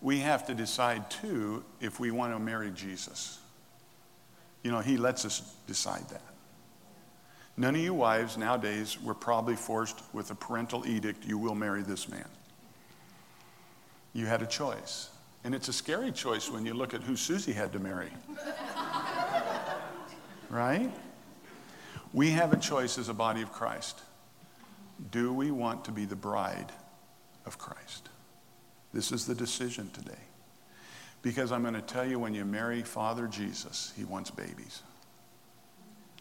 we 0.00 0.20
have 0.20 0.46
to 0.46 0.54
decide 0.54 1.10
too 1.10 1.64
if 1.80 1.98
we 1.98 2.10
want 2.10 2.32
to 2.32 2.38
marry 2.38 2.70
Jesus. 2.70 3.38
You 4.62 4.70
know, 4.70 4.80
he 4.80 4.96
lets 4.96 5.24
us 5.24 5.54
decide 5.66 6.08
that. 6.10 6.22
None 7.56 7.74
of 7.74 7.80
you 7.80 7.94
wives 7.94 8.36
nowadays 8.36 9.00
were 9.02 9.14
probably 9.14 9.56
forced 9.56 10.00
with 10.12 10.30
a 10.30 10.34
parental 10.34 10.86
edict, 10.86 11.26
you 11.26 11.36
will 11.36 11.54
marry 11.54 11.82
this 11.82 12.08
man. 12.08 12.28
You 14.14 14.26
had 14.26 14.42
a 14.42 14.46
choice. 14.46 15.10
And 15.44 15.54
it's 15.54 15.68
a 15.68 15.72
scary 15.72 16.12
choice 16.12 16.50
when 16.50 16.64
you 16.64 16.74
look 16.74 16.94
at 16.94 17.02
who 17.02 17.16
Susie 17.16 17.52
had 17.52 17.72
to 17.72 17.78
marry. 17.78 18.10
right? 20.50 20.90
We 22.12 22.30
have 22.30 22.52
a 22.52 22.58
choice 22.58 22.98
as 22.98 23.08
a 23.08 23.14
body 23.14 23.42
of 23.42 23.52
Christ. 23.52 24.00
Do 25.10 25.32
we 25.32 25.50
want 25.50 25.84
to 25.86 25.92
be 25.92 26.04
the 26.04 26.16
bride 26.16 26.70
of 27.46 27.58
Christ? 27.58 28.08
This 28.92 29.12
is 29.12 29.26
the 29.26 29.34
decision 29.34 29.90
today. 29.90 30.12
Because 31.22 31.52
I'm 31.52 31.62
going 31.62 31.74
to 31.74 31.80
tell 31.80 32.06
you 32.06 32.18
when 32.18 32.34
you 32.34 32.44
marry 32.44 32.82
Father 32.82 33.26
Jesus, 33.26 33.92
he 33.96 34.04
wants 34.04 34.30
babies. 34.30 34.82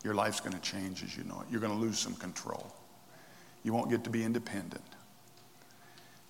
Your 0.04 0.14
life's 0.14 0.40
going 0.40 0.54
to 0.54 0.62
change 0.62 1.04
as 1.04 1.18
you 1.18 1.24
know 1.24 1.42
it. 1.42 1.52
You're 1.52 1.60
going 1.60 1.74
to 1.74 1.80
lose 1.80 2.00
some 2.00 2.16
control. 2.16 2.74
You 3.64 3.74
won't 3.74 3.90
get 3.90 4.04
to 4.06 4.10
be 4.10 4.24
independent. 4.24 4.84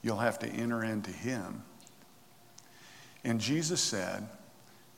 You'll 0.01 0.17
have 0.17 0.39
to 0.39 0.47
enter 0.47 0.83
into 0.83 1.11
him. 1.11 1.63
And 3.23 3.39
Jesus 3.39 3.79
said, 3.79 4.27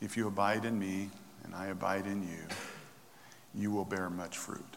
If 0.00 0.16
you 0.16 0.26
abide 0.26 0.64
in 0.64 0.78
me 0.78 1.10
and 1.44 1.54
I 1.54 1.66
abide 1.66 2.06
in 2.06 2.22
you, 2.22 2.42
you 3.56 3.70
will 3.70 3.84
bear 3.84 4.10
much 4.10 4.36
fruit. 4.38 4.76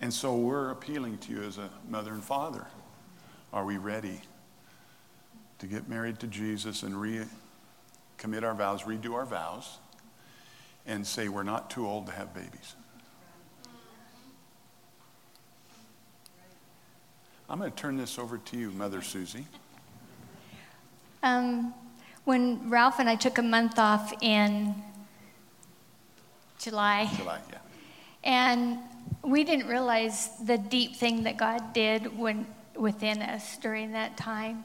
And 0.00 0.12
so 0.12 0.36
we're 0.36 0.70
appealing 0.70 1.18
to 1.18 1.32
you 1.32 1.42
as 1.42 1.58
a 1.58 1.70
mother 1.88 2.12
and 2.12 2.22
father. 2.22 2.66
Are 3.52 3.64
we 3.64 3.76
ready 3.76 4.20
to 5.58 5.66
get 5.66 5.88
married 5.88 6.18
to 6.20 6.26
Jesus 6.26 6.82
and 6.82 6.94
recommit 6.94 8.42
our 8.42 8.54
vows, 8.54 8.82
redo 8.82 9.14
our 9.14 9.24
vows, 9.24 9.78
and 10.86 11.06
say 11.06 11.28
we're 11.28 11.44
not 11.44 11.70
too 11.70 11.86
old 11.86 12.06
to 12.06 12.12
have 12.12 12.34
babies? 12.34 12.74
I'm 17.48 17.58
going 17.58 17.70
to 17.70 17.76
turn 17.76 17.96
this 17.96 18.18
over 18.18 18.38
to 18.38 18.56
you, 18.56 18.70
Mother 18.70 19.02
Susie. 19.02 19.46
Um, 21.22 21.74
when 22.24 22.70
Ralph 22.70 22.98
and 22.98 23.08
I 23.08 23.14
took 23.14 23.38
a 23.38 23.42
month 23.42 23.78
off 23.78 24.12
in 24.22 24.74
July. 26.62 27.10
July, 27.16 27.40
yeah. 27.50 27.58
And 28.22 28.78
we 29.24 29.42
didn't 29.42 29.66
realize 29.66 30.30
the 30.38 30.56
deep 30.56 30.94
thing 30.94 31.24
that 31.24 31.36
God 31.36 31.72
did 31.72 32.16
when, 32.16 32.46
within 32.76 33.20
us 33.20 33.56
during 33.56 33.92
that 33.92 34.16
time. 34.16 34.62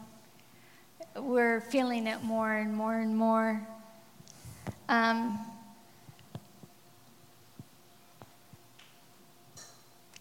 We're 1.15 1.61
feeling 1.61 2.05
it 2.05 2.23
more 2.23 2.53
and 2.53 2.71
more 2.75 2.95
and 2.95 3.17
more. 3.17 3.67
Um, 4.87 5.39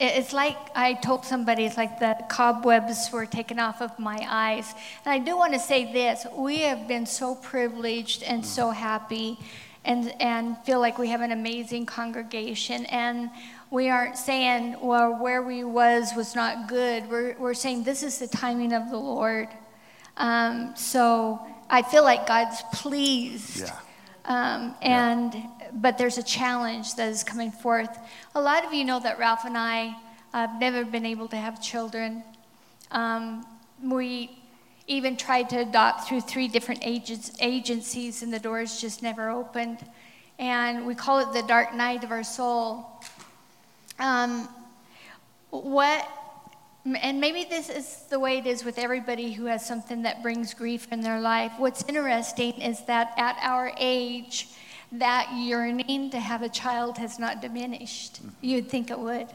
it's 0.01 0.33
like 0.33 0.57
I 0.75 0.95
told 0.95 1.27
somebody, 1.27 1.67
it's 1.67 1.77
like 1.77 2.01
the 2.01 2.17
cobwebs 2.31 3.11
were 3.13 3.27
taken 3.27 3.59
off 3.59 3.83
of 3.83 3.99
my 3.99 4.19
eyes. 4.27 4.73
And 5.05 5.13
I 5.13 5.19
do 5.19 5.37
want 5.37 5.53
to 5.53 5.59
say 5.59 5.93
this 5.93 6.27
we 6.35 6.61
have 6.61 6.89
been 6.89 7.05
so 7.05 7.35
privileged 7.35 8.23
and 8.23 8.45
so 8.45 8.71
happy 8.71 9.39
and, 9.87 10.15
and 10.21 10.59
feel 10.65 10.81
like 10.81 10.99
we 10.99 11.09
have 11.09 11.21
an 11.21 11.33
amazing 11.33 11.87
congregation. 11.87 12.85
And 12.87 13.31
we 13.71 13.89
aren't 13.89 14.19
saying, 14.19 14.77
well, 14.83 15.15
where 15.23 15.43
we 15.43 15.65
was 15.65 16.13
was 16.15 16.35
not 16.35 16.69
good. 16.69 17.09
We're, 17.09 17.37
we're 17.39 17.55
saying 17.55 17.85
this 17.85 18.03
is 18.03 18.19
the 18.19 18.27
timing 18.27 18.73
of 18.73 18.91
the 18.91 18.99
Lord. 18.99 19.49
Um, 20.17 20.75
so 20.77 21.41
I 21.71 21.83
feel 21.83 22.03
like 22.03 22.27
God's 22.27 22.63
pleased. 22.73 23.61
Yeah. 23.61 23.79
Um, 24.25 24.75
and 24.83 25.35
yeah. 25.35 25.51
but 25.73 25.99
there's 25.99 26.19
a 26.19 26.23
challenge 26.23 26.97
that 26.97 27.09
is 27.09 27.23
coming 27.23 27.53
forth. 27.53 27.97
A 28.35 28.41
lot 28.41 28.65
of 28.65 28.75
you 28.75 28.85
know 28.85 28.99
that 29.01 29.19
Ralph 29.19 29.45
and 29.45 29.57
I 29.57 29.97
have 30.33 30.59
never 30.61 30.85
been 30.85 31.07
able 31.07 31.29
to 31.29 31.37
have 31.37 31.63
children. 31.63 32.25
Um, 32.91 33.47
we 33.83 34.37
even 34.87 35.17
tried 35.17 35.51
to 35.51 35.59
adopt 35.59 36.09
through 36.09 36.21
three 36.21 36.49
different 36.49 36.81
agents, 36.85 37.33
agencies, 37.41 38.23
and 38.23 38.33
the 38.33 38.39
doors 38.39 38.81
just 38.81 39.03
never 39.03 39.31
opened. 39.31 39.79
And 40.39 40.87
we 40.87 40.95
call 40.95 41.19
it 41.21 41.33
the 41.33 41.47
dark 41.47 41.75
night 41.75 42.05
of 42.05 42.11
our 42.11 42.23
soul. 42.23 42.87
Um, 43.99 44.49
what, 45.51 46.09
and 46.85 47.21
maybe 47.21 47.45
this 47.45 47.69
is 47.69 48.05
the 48.11 48.21
way 48.21 48.39
it 48.39 48.47
is 48.47 48.65
with 48.65 48.79
everybody 48.79 49.33
who 49.33 49.47
has 49.47 49.67
something 49.67 50.03
that 50.03 50.23
brings 50.23 50.55
grief 50.55 50.87
in 50.93 51.01
their 51.01 51.21
life. 51.21 51.53
What's 51.57 51.85
interesting 51.89 52.53
is 52.61 52.85
that 52.85 53.13
at 53.17 53.39
our 53.41 53.73
age, 53.79 54.49
that 54.93 55.33
yearning 55.35 56.11
to 56.11 56.21
have 56.21 56.43
a 56.43 56.49
child 56.49 56.99
has 56.99 57.19
not 57.19 57.41
diminished. 57.41 58.21
You'd 58.41 58.69
think 58.69 58.91
it 58.91 58.99
would. 58.99 59.27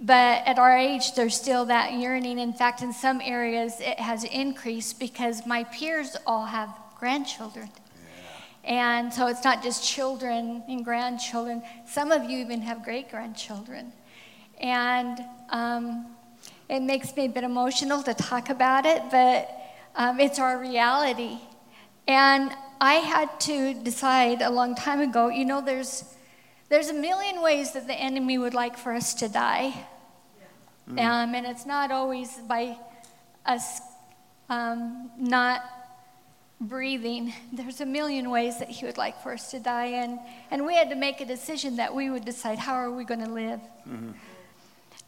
But 0.00 0.46
at 0.46 0.58
our 0.58 0.76
age, 0.76 1.14
there's 1.14 1.36
still 1.36 1.66
that 1.66 1.92
yearning. 1.92 2.38
In 2.38 2.54
fact, 2.54 2.80
in 2.80 2.92
some 2.92 3.20
areas, 3.20 3.80
it 3.80 4.00
has 4.00 4.24
increased 4.24 4.98
because 4.98 5.44
my 5.46 5.64
peers 5.64 6.16
all 6.26 6.46
have 6.46 6.70
grandchildren. 6.98 7.68
And 8.64 9.12
so 9.12 9.26
it's 9.26 9.44
not 9.44 9.62
just 9.62 9.86
children 9.86 10.62
and 10.68 10.84
grandchildren. 10.84 11.62
Some 11.86 12.12
of 12.12 12.28
you 12.30 12.38
even 12.38 12.62
have 12.62 12.82
great 12.82 13.10
grandchildren. 13.10 13.92
And 14.60 15.18
um, 15.50 16.06
it 16.68 16.80
makes 16.80 17.14
me 17.16 17.26
a 17.26 17.28
bit 17.28 17.44
emotional 17.44 18.02
to 18.02 18.14
talk 18.14 18.50
about 18.50 18.86
it, 18.86 19.02
but 19.10 19.50
um, 19.96 20.20
it's 20.20 20.38
our 20.38 20.58
reality. 20.58 21.38
And 22.06 22.52
I 22.80 22.94
had 22.94 23.40
to 23.40 23.74
decide 23.74 24.40
a 24.40 24.50
long 24.50 24.74
time 24.74 25.00
ago 25.00 25.28
you 25.28 25.44
know, 25.44 25.60
there's, 25.60 26.04
there's 26.70 26.88
a 26.88 26.94
million 26.94 27.42
ways 27.42 27.72
that 27.72 27.86
the 27.86 27.94
enemy 27.94 28.38
would 28.38 28.54
like 28.54 28.78
for 28.78 28.92
us 28.92 29.12
to 29.14 29.28
die. 29.28 29.74
Mm. 30.88 31.00
Um, 31.00 31.34
and 31.34 31.46
it's 31.46 31.66
not 31.66 31.90
always 31.90 32.38
by 32.48 32.78
us 33.44 33.80
um, 34.48 35.10
not 35.18 35.62
breathing. 36.60 37.32
There's 37.52 37.80
a 37.80 37.86
million 37.86 38.30
ways 38.30 38.58
that 38.60 38.68
he 38.68 38.86
would 38.86 38.98
like 38.98 39.20
for 39.22 39.32
us 39.32 39.50
to 39.50 39.58
die. 39.58 39.86
And, 39.86 40.20
and 40.50 40.64
we 40.64 40.74
had 40.74 40.90
to 40.90 40.96
make 40.96 41.20
a 41.20 41.24
decision 41.24 41.76
that 41.76 41.94
we 41.94 42.08
would 42.08 42.24
decide 42.24 42.58
how 42.58 42.74
are 42.74 42.90
we 42.90 43.04
going 43.04 43.24
to 43.24 43.30
live. 43.30 43.60
Mm-hmm. 43.88 44.10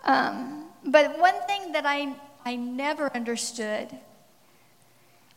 Um, 0.05 0.65
but 0.85 1.19
one 1.21 1.41
thing 1.47 1.73
that 1.73 1.87
I, 1.87 2.15
I 2.45 2.57
never 2.57 3.15
understood 3.15 3.89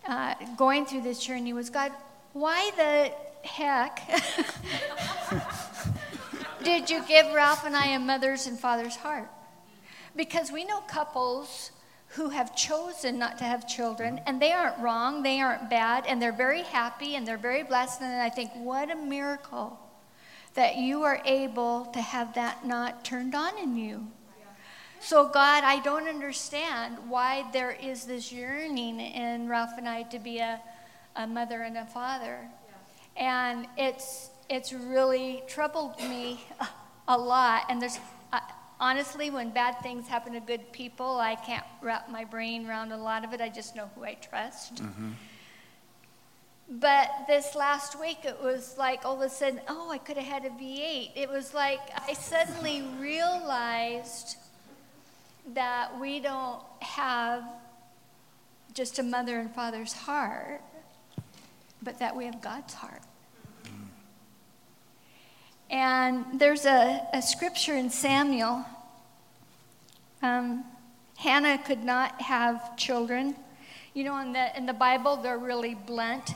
uh, 0.07 0.33
going 0.57 0.87
through 0.87 1.01
this 1.01 1.23
journey 1.23 1.53
was 1.53 1.69
God, 1.69 1.91
why 2.33 2.71
the 2.75 3.47
heck 3.47 4.01
did 6.65 6.89
you 6.89 7.05
give 7.07 7.31
Ralph 7.31 7.63
and 7.63 7.75
I 7.75 7.87
a 7.89 7.99
mother's 7.99 8.47
and 8.47 8.59
father's 8.59 8.95
heart? 8.97 9.29
Because 10.15 10.51
we 10.51 10.65
know 10.65 10.79
couples 10.81 11.71
who 12.09 12.29
have 12.29 12.55
chosen 12.55 13.19
not 13.19 13.37
to 13.37 13.43
have 13.43 13.67
children, 13.67 14.19
and 14.25 14.41
they 14.41 14.51
aren't 14.51 14.79
wrong, 14.79 15.21
they 15.21 15.39
aren't 15.39 15.69
bad, 15.69 16.05
and 16.07 16.21
they're 16.21 16.31
very 16.31 16.63
happy 16.63 17.15
and 17.15 17.27
they're 17.27 17.37
very 17.37 17.63
blessed. 17.63 18.01
And 18.01 18.21
I 18.21 18.29
think, 18.29 18.51
what 18.55 18.89
a 18.89 18.95
miracle 18.95 19.79
that 20.55 20.77
you 20.77 21.03
are 21.03 21.21
able 21.25 21.85
to 21.87 22.01
have 22.01 22.33
that 22.35 22.65
not 22.65 23.03
turned 23.05 23.35
on 23.35 23.57
in 23.57 23.75
you. 23.75 24.07
So, 25.01 25.27
God, 25.27 25.63
I 25.63 25.81
don't 25.81 26.07
understand 26.07 26.97
why 27.09 27.45
there 27.53 27.71
is 27.71 28.05
this 28.05 28.31
yearning 28.31 28.99
in 28.99 29.47
Ralph 29.47 29.77
and 29.77 29.87
I 29.87 30.03
to 30.03 30.17
be 30.17 30.39
a, 30.39 30.59
a 31.15 31.27
mother 31.27 31.61
and 31.61 31.77
a 31.77 31.85
father. 31.85 32.39
And 33.17 33.67
it's, 33.77 34.29
it's 34.49 34.73
really 34.73 35.43
troubled 35.47 35.97
me 35.99 36.43
a 37.07 37.17
lot. 37.17 37.63
And 37.69 37.81
there's, 37.81 37.99
honestly, 38.79 39.29
when 39.29 39.51
bad 39.51 39.79
things 39.81 40.07
happen 40.07 40.33
to 40.33 40.39
good 40.39 40.71
people, 40.71 41.19
I 41.19 41.35
can't 41.35 41.65
wrap 41.81 42.09
my 42.09 42.25
brain 42.25 42.67
around 42.67 42.91
a 42.91 42.97
lot 42.97 43.23
of 43.23 43.33
it. 43.33 43.41
I 43.41 43.49
just 43.49 43.75
know 43.75 43.89
who 43.95 44.03
I 44.03 44.13
trust. 44.15 44.75
Mm-hmm. 44.75 45.11
But 46.67 47.09
this 47.27 47.53
last 47.55 47.99
week, 47.99 48.19
it 48.23 48.41
was 48.41 48.75
like 48.77 49.05
all 49.05 49.15
of 49.15 49.21
a 49.21 49.29
sudden, 49.29 49.61
oh, 49.67 49.91
I 49.91 49.99
could 49.99 50.17
have 50.17 50.25
had 50.25 50.45
a 50.45 50.49
V8. 50.49 51.11
It 51.15 51.29
was 51.29 51.53
like 51.53 51.79
I 51.95 52.13
suddenly 52.13 52.83
realized 52.99 54.37
that 55.53 55.99
we 55.99 56.19
don't 56.19 56.63
have 56.81 57.43
just 58.73 58.97
a 58.97 59.03
mother 59.03 59.39
and 59.39 59.53
father's 59.53 59.93
heart, 59.93 60.61
but 61.83 61.99
that 61.99 62.15
we 62.15 62.25
have 62.25 62.41
God's 62.41 62.73
heart. 62.73 63.01
And 65.69 66.39
there's 66.39 66.65
a, 66.65 67.01
a 67.13 67.21
scripture 67.21 67.73
in 67.73 67.89
Samuel. 67.89 68.65
Um, 70.21 70.63
Hannah 71.17 71.57
could 71.57 71.83
not 71.83 72.21
have 72.21 72.77
children. 72.77 73.35
You 73.93 74.03
know, 74.03 74.19
in 74.19 74.33
the, 74.33 74.57
in 74.57 74.65
the 74.65 74.73
Bible, 74.73 75.17
they're 75.17 75.37
really 75.37 75.75
blunt. 75.75 76.29
It 76.29 76.35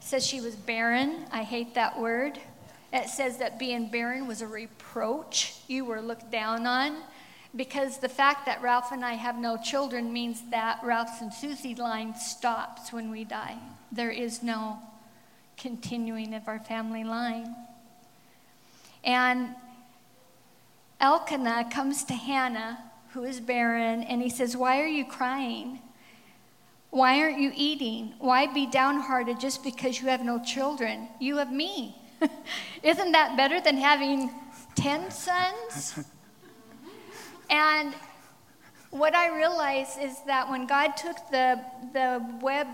says 0.00 0.26
she 0.26 0.40
was 0.40 0.54
barren. 0.54 1.24
I 1.32 1.42
hate 1.42 1.74
that 1.74 1.98
word. 1.98 2.38
It 2.92 3.08
says 3.08 3.38
that 3.38 3.58
being 3.58 3.88
barren 3.88 4.26
was 4.26 4.42
a 4.42 4.46
reproach. 4.46 5.54
You 5.68 5.84
were 5.84 6.00
looked 6.00 6.30
down 6.30 6.66
on. 6.66 6.96
Because 7.54 7.98
the 7.98 8.08
fact 8.08 8.46
that 8.46 8.62
Ralph 8.62 8.92
and 8.92 9.04
I 9.04 9.14
have 9.14 9.36
no 9.36 9.56
children 9.56 10.12
means 10.12 10.42
that 10.50 10.78
Ralph's 10.84 11.20
and 11.20 11.34
Susie 11.34 11.74
line 11.74 12.14
stops 12.14 12.92
when 12.92 13.10
we 13.10 13.24
die. 13.24 13.56
There 13.90 14.10
is 14.10 14.42
no 14.42 14.78
continuing 15.56 16.34
of 16.34 16.46
our 16.46 16.60
family 16.60 17.02
line. 17.02 17.54
And 19.04 19.54
Elkanah 21.00 21.70
comes 21.72 22.04
to 22.04 22.14
Hannah, 22.14 22.78
who 23.12 23.24
is 23.24 23.40
barren, 23.40 24.02
and 24.02 24.22
he 24.22 24.28
says, 24.28 24.56
Why 24.56 24.80
are 24.80 24.86
you 24.86 25.04
crying? 25.04 25.80
Why 26.90 27.20
aren't 27.20 27.38
you 27.38 27.52
eating? 27.54 28.14
Why 28.18 28.46
be 28.46 28.66
downhearted 28.66 29.38
just 29.38 29.62
because 29.62 30.00
you 30.00 30.08
have 30.08 30.24
no 30.24 30.42
children? 30.42 31.08
You 31.20 31.36
have 31.36 31.52
me. 31.52 31.96
Isn't 32.82 33.12
that 33.12 33.36
better 33.36 33.60
than 33.60 33.76
having 33.76 34.30
10 34.74 35.10
sons? 35.10 36.00
and 37.48 37.94
what 38.90 39.14
I 39.14 39.36
realize 39.36 39.96
is 39.98 40.16
that 40.26 40.50
when 40.50 40.66
God 40.66 40.96
took 40.96 41.16
the, 41.30 41.60
the 41.92 42.24
web 42.40 42.66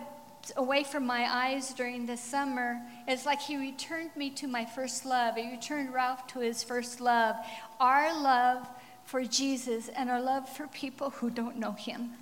away 0.57 0.85
from 0.85 1.07
my 1.07 1.27
eyes 1.29 1.73
during 1.73 2.07
the 2.07 2.17
summer, 2.17 2.81
it's 3.07 3.27
like 3.27 3.41
he 3.41 3.57
returned 3.57 4.11
me 4.17 4.31
to 4.31 4.47
my 4.47 4.65
first 4.65 5.05
love. 5.05 5.37
He 5.37 5.51
returned 5.51 5.93
Ralph 5.93 6.27
to 6.29 6.41
his 6.41 6.63
first 6.63 7.01
love. 7.01 7.37
Our 7.81 8.21
love 8.23 8.69
for 9.05 9.25
Jesus 9.25 9.89
and 9.89 10.11
our 10.11 10.21
love 10.21 10.49
for 10.49 10.67
people 10.69 11.11
who 11.11 11.31
don't 11.31 11.57
know 11.57 11.73
him. 11.73 12.13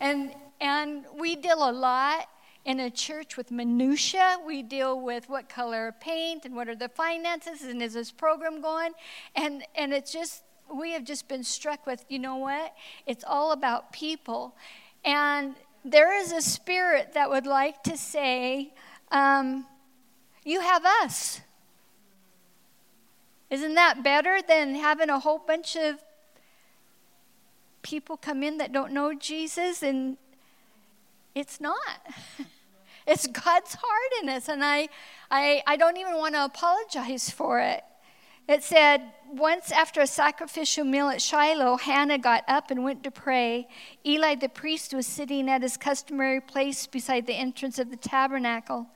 And, 0.00 0.34
and 0.60 1.04
we 1.18 1.36
deal 1.36 1.68
a 1.68 1.72
lot 1.72 2.28
in 2.64 2.80
a 2.80 2.90
church 2.90 3.36
with 3.36 3.50
minutia. 3.50 4.38
We 4.44 4.62
deal 4.62 5.00
with 5.00 5.28
what 5.28 5.48
color 5.48 5.88
of 5.88 6.00
paint 6.00 6.44
and 6.44 6.54
what 6.54 6.68
are 6.68 6.76
the 6.76 6.88
finances 6.88 7.62
and 7.62 7.82
is 7.82 7.94
this 7.94 8.10
program 8.10 8.60
going? 8.60 8.92
And, 9.34 9.62
and 9.74 9.92
it's 9.92 10.12
just 10.12 10.42
we 10.74 10.92
have 10.92 11.04
just 11.04 11.28
been 11.28 11.44
struck 11.44 11.86
with, 11.86 12.04
you 12.08 12.18
know 12.18 12.36
what? 12.36 12.74
It's 13.06 13.24
all 13.26 13.52
about 13.52 13.92
people. 13.92 14.56
And 15.04 15.54
there 15.86 16.18
is 16.20 16.32
a 16.32 16.42
spirit 16.42 17.14
that 17.14 17.30
would 17.30 17.46
like 17.46 17.82
to 17.84 17.96
say, 17.96 18.72
um, 19.12 19.66
You 20.44 20.60
have 20.60 20.84
us. 20.84 21.40
Isn't 23.48 23.74
that 23.74 24.02
better 24.02 24.40
than 24.46 24.74
having 24.74 25.08
a 25.08 25.20
whole 25.20 25.38
bunch 25.38 25.76
of 25.76 26.00
people 27.82 28.16
come 28.16 28.42
in 28.42 28.58
that 28.58 28.72
don't 28.72 28.92
know 28.92 29.14
Jesus? 29.14 29.82
And 29.82 30.16
it's 31.34 31.60
not. 31.60 32.00
it's 33.06 33.28
God's 33.28 33.74
heart 33.74 34.22
in 34.22 34.28
us. 34.28 34.48
And 34.48 34.64
I, 34.64 34.88
I, 35.30 35.62
I 35.66 35.76
don't 35.76 35.96
even 35.96 36.16
want 36.16 36.34
to 36.34 36.44
apologize 36.44 37.30
for 37.30 37.60
it. 37.60 37.84
It 38.48 38.62
said, 38.62 39.02
once 39.28 39.72
after 39.72 40.00
a 40.00 40.06
sacrificial 40.06 40.84
meal 40.84 41.08
at 41.08 41.20
Shiloh, 41.20 41.78
Hannah 41.78 42.18
got 42.18 42.44
up 42.46 42.70
and 42.70 42.84
went 42.84 43.02
to 43.02 43.10
pray. 43.10 43.66
Eli 44.04 44.36
the 44.36 44.48
priest 44.48 44.94
was 44.94 45.06
sitting 45.06 45.50
at 45.50 45.62
his 45.62 45.76
customary 45.76 46.40
place 46.40 46.86
beside 46.86 47.26
the 47.26 47.34
entrance 47.34 47.78
of 47.80 47.90
the 47.90 47.96
tabernacle. 47.96 48.86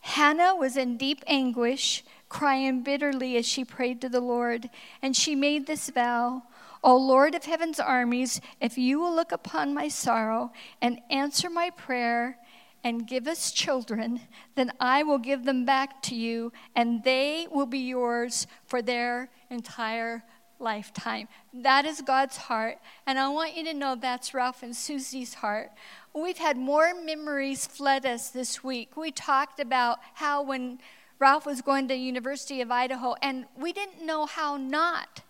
Hannah 0.00 0.54
was 0.54 0.76
in 0.76 0.96
deep 0.96 1.24
anguish, 1.26 2.04
crying 2.28 2.82
bitterly 2.82 3.36
as 3.36 3.46
she 3.46 3.64
prayed 3.64 4.00
to 4.00 4.08
the 4.08 4.20
Lord, 4.20 4.70
and 5.02 5.16
she 5.16 5.34
made 5.34 5.66
this 5.66 5.90
vow 5.90 6.42
O 6.84 6.98
Lord 6.98 7.34
of 7.34 7.46
heaven's 7.46 7.80
armies, 7.80 8.42
if 8.60 8.76
you 8.76 9.00
will 9.00 9.14
look 9.14 9.32
upon 9.32 9.72
my 9.72 9.88
sorrow 9.88 10.52
and 10.82 11.00
answer 11.08 11.48
my 11.48 11.70
prayer 11.70 12.38
and 12.84 13.06
give 13.06 13.26
us 13.26 13.50
children, 13.50 14.20
then 14.54 14.70
I 14.78 15.02
will 15.02 15.18
give 15.18 15.44
them 15.44 15.64
back 15.64 16.02
to 16.02 16.14
you, 16.14 16.52
and 16.76 17.02
they 17.02 17.48
will 17.50 17.66
be 17.66 17.78
yours 17.78 18.46
for 18.66 18.82
their 18.82 19.30
entire 19.50 20.22
lifetime. 20.60 21.26
That 21.52 21.86
is 21.86 22.02
God's 22.02 22.36
heart, 22.36 22.76
and 23.06 23.18
I 23.18 23.28
want 23.28 23.56
you 23.56 23.64
to 23.64 23.74
know 23.74 23.96
that's 23.96 24.34
Ralph 24.34 24.62
and 24.62 24.76
Susie's 24.76 25.34
heart. 25.34 25.70
We've 26.14 26.38
had 26.38 26.58
more 26.58 26.94
memories 26.94 27.66
flood 27.66 28.04
us 28.04 28.28
this 28.28 28.62
week. 28.62 28.96
We 28.96 29.10
talked 29.10 29.58
about 29.58 29.98
how 30.14 30.42
when 30.42 30.78
Ralph 31.18 31.46
was 31.46 31.62
going 31.62 31.88
to 31.88 31.94
University 31.94 32.60
of 32.60 32.70
Idaho, 32.70 33.14
and 33.22 33.46
we 33.56 33.72
didn't 33.72 34.04
know 34.04 34.26
how 34.26 34.58
not 34.58 35.22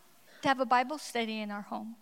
to 0.43 0.49
have 0.49 0.61
a 0.61 0.67
Bible 0.67 0.99
study 0.99 1.41
in 1.41 1.51
our 1.51 1.63
home. 1.63 1.97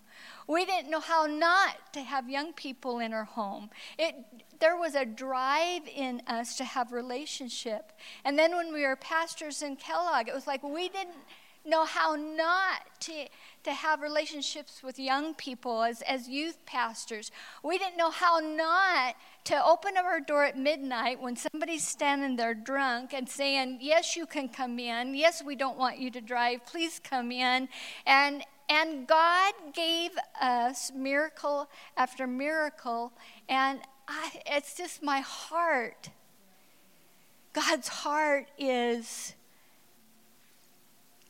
We 0.46 0.64
didn't 0.64 0.90
know 0.90 1.00
how 1.00 1.26
not 1.26 1.92
to 1.94 2.02
have 2.02 2.28
young 2.28 2.52
people 2.52 2.98
in 2.98 3.12
our 3.12 3.24
home. 3.24 3.70
It, 3.98 4.14
there 4.60 4.76
was 4.76 4.94
a 4.94 5.04
drive 5.04 5.82
in 5.94 6.22
us 6.26 6.56
to 6.56 6.64
have 6.64 6.92
relationship. 6.92 7.92
And 8.24 8.38
then 8.38 8.54
when 8.56 8.72
we 8.72 8.86
were 8.86 8.96
pastors 8.96 9.62
in 9.62 9.76
Kellogg, 9.76 10.28
it 10.28 10.34
was 10.34 10.46
like 10.46 10.62
we 10.62 10.88
didn't 10.88 11.16
know 11.64 11.84
how 11.84 12.16
not 12.16 12.82
to, 13.00 13.26
to 13.64 13.72
have 13.72 14.00
relationships 14.00 14.82
with 14.82 14.98
young 14.98 15.34
people 15.34 15.82
as, 15.82 16.02
as 16.02 16.28
youth 16.28 16.64
pastors. 16.66 17.30
We 17.62 17.78
didn't 17.78 17.96
know 17.96 18.10
how 18.10 18.38
not 18.38 19.14
to 19.44 19.64
open 19.64 19.96
up 19.96 20.04
our 20.04 20.20
door 20.20 20.44
at 20.44 20.58
midnight 20.58 21.20
when 21.20 21.36
somebody's 21.36 21.86
standing 21.86 22.36
there 22.36 22.54
drunk 22.54 23.12
and 23.12 23.28
saying, 23.28 23.78
Yes, 23.80 24.16
you 24.16 24.26
can 24.26 24.48
come 24.48 24.78
in. 24.78 25.14
Yes, 25.14 25.42
we 25.44 25.56
don't 25.56 25.78
want 25.78 25.98
you 25.98 26.10
to 26.10 26.20
drive. 26.20 26.66
Please 26.66 27.00
come 27.02 27.32
in. 27.32 27.68
And, 28.06 28.44
and 28.72 29.06
God 29.06 29.52
gave 29.74 30.12
us 30.40 30.90
miracle 30.94 31.68
after 31.94 32.26
miracle. 32.26 33.12
And 33.46 33.80
I, 34.08 34.40
it's 34.46 34.74
just 34.74 35.02
my 35.02 35.20
heart. 35.20 36.08
God's 37.52 37.88
heart 37.88 38.46
is, 38.58 39.34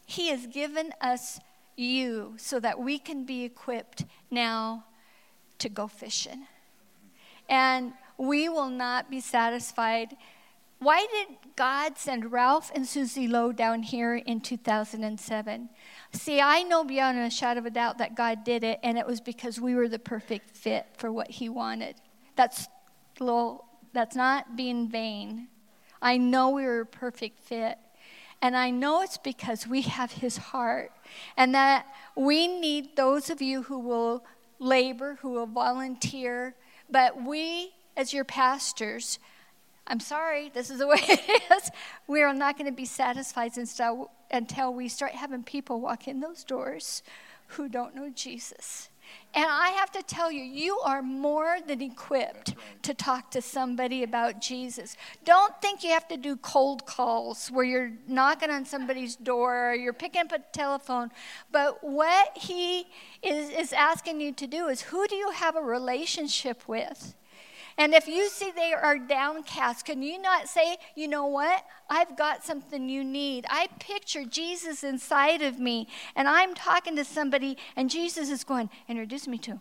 He 0.07 0.29
has 0.29 0.47
given 0.47 0.93
us 1.01 1.41
you 1.75 2.35
so 2.37 2.61
that 2.61 2.79
we 2.79 3.01
can 3.01 3.25
be 3.25 3.43
equipped 3.43 4.05
now 4.31 4.85
to 5.59 5.69
go 5.69 5.89
fishing. 5.89 6.47
And 7.49 7.93
we 8.19 8.49
will 8.49 8.71
not 8.71 9.11
be 9.11 9.21
satisfied. 9.21 10.17
Why 10.83 11.07
did 11.13 11.37
God 11.55 11.97
send 11.97 12.33
Ralph 12.33 12.73
and 12.75 12.85
Susie 12.85 13.29
Lowe 13.29 13.53
down 13.53 13.85
here 13.85 14.17
in 14.17 14.41
2007? 14.41 15.69
See, 16.13 16.41
I 16.41 16.65
know 16.65 16.83
beyond 16.83 17.19
a 17.19 17.31
shadow 17.31 17.61
of 17.61 17.67
a 17.67 17.71
doubt 17.71 17.99
that 17.99 18.17
God 18.17 18.43
did 18.43 18.65
it, 18.65 18.81
and 18.83 18.99
it 18.99 19.07
was 19.07 19.21
because 19.21 19.61
we 19.61 19.77
were 19.77 19.87
the 19.87 20.01
perfect 20.01 20.57
fit 20.57 20.87
for 20.97 21.13
what 21.13 21.31
He 21.31 21.49
wanted. 21.49 21.95
That's 22.35 22.67
little, 23.21 23.65
that's 23.93 24.17
not 24.17 24.57
being 24.57 24.89
vain. 24.89 25.47
I 26.03 26.17
know 26.17 26.51
we 26.51 26.65
were 26.65 26.81
a 26.81 26.87
perfect 26.87 27.39
fit. 27.39 27.79
And 28.41 28.57
I 28.57 28.71
know 28.71 29.03
it's 29.03 29.19
because 29.19 29.69
we 29.69 29.83
have 29.83 30.11
His 30.11 30.37
heart, 30.37 30.91
and 31.37 31.55
that 31.55 31.87
we 32.17 32.49
need 32.49 32.97
those 32.97 33.31
of 33.31 33.41
you 33.41 33.63
who 33.63 33.79
will 33.79 34.25
labor, 34.59 35.19
who 35.23 35.31
will 35.31 35.47
volunteer. 35.47 36.57
But 36.91 37.23
we, 37.23 37.73
as 37.97 38.13
your 38.13 38.25
pastors, 38.25 39.21
I'm 39.87 40.01
sorry, 40.01 40.51
this 40.51 40.71
is 40.71 40.79
the 40.79 40.87
way 40.87 40.99
it 41.03 41.43
is. 41.51 41.71
We 42.07 42.23
are 42.23 42.35
not 42.35 42.57
going 42.57 42.71
to 42.71 42.77
be 42.77 42.85
satisfied 42.85 43.53
until 43.57 44.75
we 44.75 44.89
start 44.89 45.13
having 45.13 45.43
people 45.43 45.81
walk 45.81 46.09
in 46.09 46.21
those 46.21 46.45
doors 46.45 47.03
who 47.49 47.69
don't 47.69 47.95
know 47.95 48.11
Jesus. 48.15 48.89
And 49.35 49.47
I 49.49 49.71
have 49.71 49.91
to 49.93 50.03
tell 50.03 50.31
you, 50.31 50.43
you 50.43 50.79
are 50.85 51.03
more 51.03 51.59
than 51.67 51.81
equipped 51.81 52.55
to 52.83 52.95
talk 52.95 53.31
to 53.31 53.41
somebody 53.41 54.03
about 54.03 54.41
Jesus. 54.41 54.97
Don't 55.25 55.61
think 55.61 55.83
you 55.83 55.91
have 55.91 56.07
to 56.09 56.17
do 56.17 56.37
cold 56.37 56.85
calls 56.85 57.49
where 57.49 57.65
you're 57.65 57.93
knocking 58.07 58.51
on 58.51 58.65
somebody's 58.65 59.17
door 59.17 59.71
or 59.71 59.75
you're 59.75 59.95
picking 59.95 60.23
up 60.23 60.33
a 60.33 60.39
telephone. 60.53 61.11
But 61.51 61.83
what 61.83 62.37
he 62.37 62.87
is, 63.23 63.51
is 63.51 63.73
asking 63.73 64.21
you 64.21 64.33
to 64.33 64.47
do 64.47 64.69
is 64.69 64.83
who 64.83 65.07
do 65.07 65.17
you 65.17 65.31
have 65.31 65.57
a 65.57 65.63
relationship 65.63 66.69
with? 66.69 67.15
And 67.79 67.95
if 67.95 68.07
you 68.07 68.29
see 68.29 68.51
they 68.51 68.73
are 68.73 68.99
downcast, 68.99 69.85
can 69.87 70.03
you 70.03 70.21
not 70.21 70.49
say, 70.49 70.77
you 70.95 71.09
know 71.09 71.27
what? 71.27 71.65
I've 71.89 72.17
got 72.17 72.45
something 72.45 72.89
you 72.89 73.03
need. 73.05 73.47
I 73.49 73.69
picture 73.79 74.25
Jesus 74.25 74.85
inside 74.85 75.43
of 75.43 75.59
me, 75.59 75.89
and 76.15 76.29
I'm 76.29 76.55
talking 76.55 76.97
to 76.97 77.05
somebody, 77.05 77.57
and 77.77 77.91
Jesus 77.91 78.31
is 78.31 78.45
going, 78.45 78.71
introduce 78.89 79.27
me 79.27 79.39
to 79.39 79.53
him. 79.53 79.61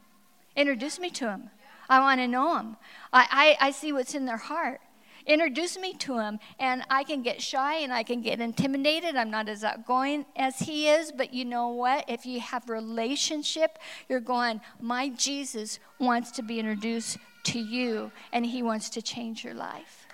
Introduce 0.56 1.00
me 1.00 1.10
to 1.12 1.30
him. 1.30 1.50
I 1.90 2.00
want 2.00 2.20
to 2.20 2.28
know 2.28 2.58
him. 2.58 2.78
I, 3.12 3.58
I, 3.60 3.68
I 3.68 3.72
see 3.72 3.92
what's 3.94 4.16
in 4.16 4.26
their 4.26 4.38
heart. 4.38 4.82
Introduce 5.26 5.78
me 5.78 5.94
to 5.94 6.18
him, 6.18 6.40
and 6.60 6.84
I 6.90 7.04
can 7.04 7.22
get 7.22 7.42
shy 7.42 7.76
and 7.76 7.94
I 7.94 8.04
can 8.04 8.22
get 8.22 8.42
intimidated. 8.42 9.16
I'm 9.16 9.30
not 9.30 9.50
as 9.50 9.64
outgoing 9.64 10.26
as 10.36 10.60
he 10.60 10.90
is, 10.90 11.12
but 11.12 11.34
you 11.34 11.46
know 11.46 11.70
what? 11.70 12.06
If 12.08 12.26
you 12.26 12.40
have 12.40 12.70
relationship, 12.70 13.78
you're 14.10 14.20
going, 14.20 14.62
my 14.80 15.10
Jesus 15.10 15.80
wants 16.00 16.32
to 16.32 16.42
be 16.42 16.60
introduced 16.60 17.18
to 17.44 17.60
you, 17.60 18.12
and 18.32 18.46
He 18.46 18.62
wants 18.64 18.90
to 18.92 19.02
change 19.02 19.44
your 19.44 19.54
life. 19.54 20.08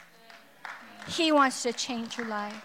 He 1.08 1.32
wants 1.32 1.64
to 1.64 1.74
change 1.74 2.18
your 2.18 2.28
life. 2.28 2.64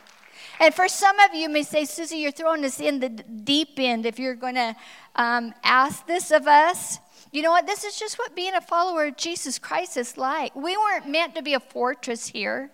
And 0.61 0.75
for 0.75 0.89
some 0.89 1.19
of 1.21 1.35
you, 1.35 1.49
may 1.49 1.63
say, 1.63 1.85
Susie, 1.85 2.19
you're 2.19 2.33
throwing 2.33 2.65
us 2.65 2.81
in 2.81 3.01
the 3.01 3.09
deep 3.09 3.79
end 3.79 4.07
if 4.07 4.19
you're 4.19 4.35
going 4.35 4.55
to 4.55 4.77
um, 5.17 5.55
ask 5.63 6.07
this 6.07 6.31
of 6.31 6.47
us. 6.47 6.99
You 7.33 7.43
know 7.43 7.51
what? 7.51 7.67
This 7.67 7.85
is 7.85 7.99
just 7.99 8.19
what 8.19 8.37
being 8.37 8.55
a 8.55 8.61
follower 8.61 9.07
of 9.07 9.17
Jesus 9.17 9.59
Christ 9.59 9.97
is 9.97 10.19
like. 10.19 10.55
We 10.55 10.77
weren't 10.77 11.09
meant 11.09 11.35
to 11.37 11.43
be 11.43 11.55
a 11.55 11.61
fortress 11.61 12.29
here, 12.29 12.71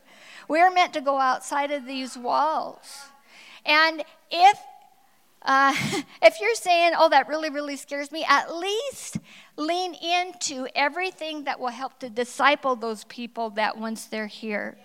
we 0.48 0.61
were 0.61 0.70
meant 0.70 0.94
to 0.94 1.01
go 1.01 1.18
outside 1.18 1.70
of 1.70 1.87
these 1.87 2.16
walls. 2.16 3.11
And 3.64 4.03
if 4.31 4.59
uh, 5.42 5.74
if 6.22 6.40
you're 6.40 6.55
saying, 6.55 6.92
oh, 6.98 7.09
that 7.09 7.29
really, 7.29 7.51
really 7.51 7.77
scares 7.77 8.11
me, 8.11 8.24
at 8.29 8.55
least 8.55 9.17
lean 9.59 9.94
into 9.94 10.66
everything 10.75 11.44
that 11.44 11.61
will 11.61 11.68
help 11.68 11.99
to 11.99 12.09
disciple 12.09 12.77
those 12.77 13.05
people 13.05 13.51
that 13.51 13.77
once 13.77 14.07
they're 14.07 14.29
here. 14.29 14.79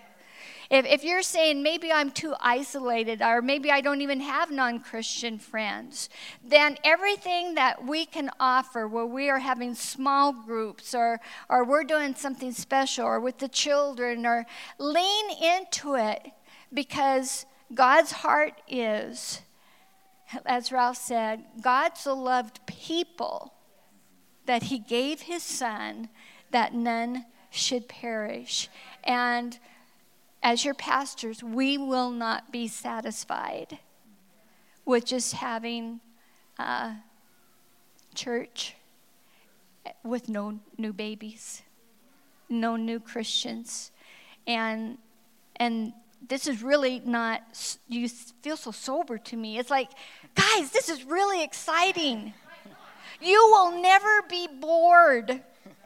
If, 0.69 0.85
if 0.87 1.03
you're 1.03 1.21
saying 1.21 1.61
maybe 1.61 1.91
I'm 1.91 2.09
too 2.09 2.33
isolated 2.41 3.21
or 3.21 3.41
maybe 3.41 3.69
I 3.69 3.81
don't 3.81 4.01
even 4.01 4.19
have 4.21 4.49
non 4.49 4.79
Christian 4.79 5.37
friends, 5.37 6.09
then 6.43 6.77
everything 6.83 7.53
that 7.53 7.85
we 7.85 8.05
can 8.05 8.31
offer 8.39 8.87
where 8.87 9.05
we 9.05 9.29
are 9.29 9.39
having 9.39 9.75
small 9.75 10.33
groups 10.33 10.95
or, 10.95 11.19
or 11.49 11.63
we're 11.63 11.83
doing 11.83 12.15
something 12.15 12.51
special 12.51 13.05
or 13.05 13.19
with 13.19 13.37
the 13.37 13.47
children 13.47 14.25
or 14.25 14.45
lean 14.79 15.25
into 15.41 15.95
it 15.95 16.31
because 16.73 17.45
God's 17.73 18.11
heart 18.11 18.59
is 18.67 19.41
as 20.45 20.71
Ralph 20.71 20.97
said, 20.97 21.43
God 21.61 21.91
so 21.95 22.15
loved 22.15 22.65
people 22.65 23.53
that 24.45 24.63
he 24.63 24.79
gave 24.79 25.21
his 25.21 25.43
son 25.43 26.09
that 26.51 26.73
none 26.73 27.25
should 27.49 27.87
perish. 27.87 28.69
And 29.03 29.57
as 30.41 30.65
your 30.65 30.73
pastors, 30.73 31.43
we 31.43 31.77
will 31.77 32.11
not 32.11 32.51
be 32.51 32.67
satisfied 32.67 33.79
with 34.85 35.05
just 35.05 35.33
having 35.33 36.01
a 36.59 36.95
church 38.13 38.75
with 40.03 40.29
no 40.29 40.59
new 40.77 40.93
babies, 40.93 41.61
no 42.49 42.75
new 42.75 42.99
Christians. 42.99 43.91
And 44.45 44.97
and 45.55 45.93
this 46.27 46.47
is 46.47 46.63
really 46.63 47.01
not, 47.05 47.77
you 47.87 48.07
feel 48.07 48.57
so 48.57 48.71
sober 48.71 49.17
to 49.17 49.35
me. 49.35 49.57
It's 49.57 49.69
like, 49.69 49.89
guys, 50.35 50.71
this 50.71 50.89
is 50.89 51.03
really 51.03 51.43
exciting. 51.43 52.33
You 53.23 53.47
will 53.51 53.81
never 53.81 54.21
be 54.29 54.47
bored, 54.47 55.41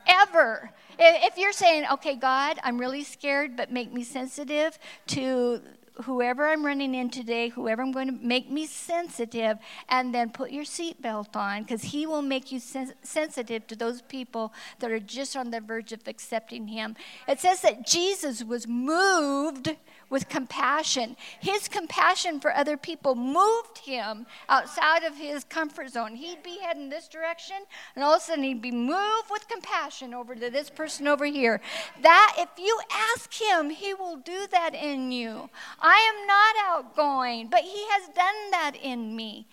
ever. 0.08 0.72
If 0.98 1.38
you're 1.38 1.52
saying, 1.52 1.86
okay, 1.94 2.16
God, 2.16 2.58
I'm 2.64 2.80
really 2.80 3.04
scared, 3.04 3.56
but 3.56 3.72
make 3.72 3.94
me 3.94 4.04
sensitive 4.04 4.80
to 5.08 5.62
whoever 6.04 6.48
I'm 6.48 6.66
running 6.66 6.94
in 6.96 7.10
today, 7.10 7.50
whoever 7.50 7.82
I'm 7.82 7.92
going 7.92 8.08
to 8.08 8.26
make 8.26 8.50
me 8.50 8.66
sensitive, 8.66 9.58
and 9.90 10.14
then 10.14 10.32
put 10.32 10.52
your 10.52 10.64
seatbelt 10.64 11.36
on 11.36 11.64
because 11.64 11.84
He 11.84 12.06
will 12.06 12.22
make 12.22 12.52
you 12.52 12.60
sen- 12.60 12.94
sensitive 13.04 13.68
to 13.68 13.76
those 13.76 14.02
people 14.04 14.54
that 14.80 14.92
are 14.92 15.00
just 15.00 15.36
on 15.36 15.52
the 15.52 15.60
verge 15.60 15.92
of 15.92 16.08
accepting 16.08 16.68
Him. 16.68 16.96
It 17.28 17.40
says 17.40 17.62
that 17.62 17.86
Jesus 17.86 18.44
was 18.44 18.68
moved 18.68 19.76
with 20.10 20.30
compassion. 20.30 21.16
His 21.40 21.68
compassion 21.68 22.40
for 22.40 22.54
other 22.54 22.78
people 22.78 23.16
moved 23.16 23.80
him 23.80 24.26
outside 24.50 25.04
of 25.04 25.16
his 25.18 25.44
comfort 25.44 25.90
zone. 25.90 26.16
He'd 26.16 26.44
be 26.44 26.60
heading 26.60 26.90
this 26.90 27.08
direction, 27.08 27.58
and 27.96 28.04
all 28.04 28.14
of 28.14 28.22
a 28.22 28.24
sudden 28.26 28.44
he'd 28.44 28.62
be 28.62 28.72
moved 28.72 29.30
with 29.30 29.48
compassion 29.48 30.14
over 30.14 30.36
to 30.36 30.50
this 30.50 30.70
person 30.70 31.08
over 31.08 31.26
here. 31.26 31.62
That, 32.02 32.36
if 32.38 32.50
you 32.58 32.80
ask 33.16 33.34
him, 33.34 33.70
he 33.70 33.94
will 33.94 34.18
do 34.18 34.48
that 34.52 34.74
in 34.74 35.12
you. 35.12 35.50
I 35.80 35.98
am 35.98 36.28
not 36.28 36.56
outgoing, 36.66 37.48
but 37.50 37.62
he 37.62 37.86
has 37.90 38.08
done 38.10 38.52
that 38.52 38.74
in 38.82 39.16
me. 39.16 39.48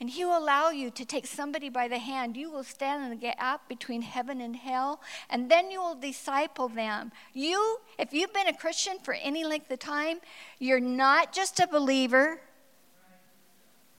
And 0.00 0.10
He 0.10 0.24
will 0.24 0.38
allow 0.38 0.70
you 0.70 0.90
to 0.90 1.04
take 1.04 1.26
somebody 1.26 1.68
by 1.68 1.88
the 1.88 1.98
hand. 1.98 2.36
You 2.36 2.50
will 2.50 2.62
stand 2.62 3.04
in 3.04 3.10
the 3.10 3.16
gap 3.16 3.68
between 3.68 4.02
heaven 4.02 4.40
and 4.40 4.54
hell, 4.54 5.00
and 5.28 5.50
then 5.50 5.70
you 5.70 5.80
will 5.80 5.96
disciple 5.96 6.68
them. 6.68 7.10
You, 7.32 7.78
if 7.98 8.12
you've 8.12 8.32
been 8.32 8.46
a 8.46 8.56
Christian 8.56 8.98
for 9.02 9.14
any 9.14 9.44
length 9.44 9.70
of 9.70 9.80
time, 9.80 10.18
you're 10.58 10.80
not 10.80 11.32
just 11.32 11.58
a 11.58 11.66
believer. 11.66 12.40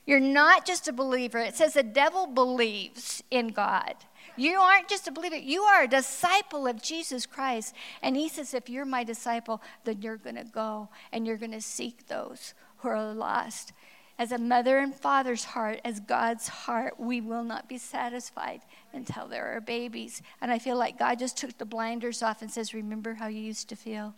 You're 0.05 0.19
not 0.19 0.65
just 0.65 0.87
a 0.87 0.93
believer. 0.93 1.37
It 1.37 1.55
says 1.55 1.73
the 1.73 1.83
devil 1.83 2.25
believes 2.25 3.21
in 3.29 3.49
God. 3.49 3.93
You 4.35 4.57
aren't 4.57 4.87
just 4.87 5.07
a 5.07 5.11
believer, 5.11 5.35
you 5.35 5.63
are 5.63 5.83
a 5.83 5.87
disciple 5.87 6.65
of 6.65 6.81
Jesus 6.81 7.25
Christ. 7.25 7.75
And 8.01 8.15
he 8.15 8.29
says, 8.29 8.53
if 8.53 8.69
you're 8.69 8.85
my 8.85 9.03
disciple, 9.03 9.61
then 9.83 10.01
you're 10.01 10.17
going 10.17 10.37
to 10.37 10.45
go 10.45 10.87
and 11.11 11.27
you're 11.27 11.37
going 11.37 11.51
to 11.51 11.61
seek 11.61 12.07
those 12.07 12.53
who 12.77 12.87
are 12.87 13.13
lost 13.13 13.73
as 14.19 14.33
a 14.33 14.37
mother 14.37 14.79
and 14.79 14.93
father's 14.93 15.45
heart, 15.45 15.79
as 15.85 16.01
God's 16.01 16.49
heart, 16.49 16.99
we 16.99 17.21
will 17.21 17.45
not 17.45 17.69
be 17.69 17.77
satisfied 17.77 18.59
until 18.91 19.29
there 19.29 19.55
are 19.55 19.61
babies. 19.61 20.21
And 20.41 20.51
I 20.51 20.59
feel 20.59 20.75
like 20.75 20.99
God 20.99 21.19
just 21.19 21.37
took 21.37 21.57
the 21.57 21.65
blinders 21.65 22.21
off 22.21 22.41
and 22.41 22.51
says, 22.51 22.73
Remember 22.73 23.13
how 23.13 23.27
you 23.27 23.39
used 23.39 23.69
to 23.69 23.77
feel? 23.77 24.13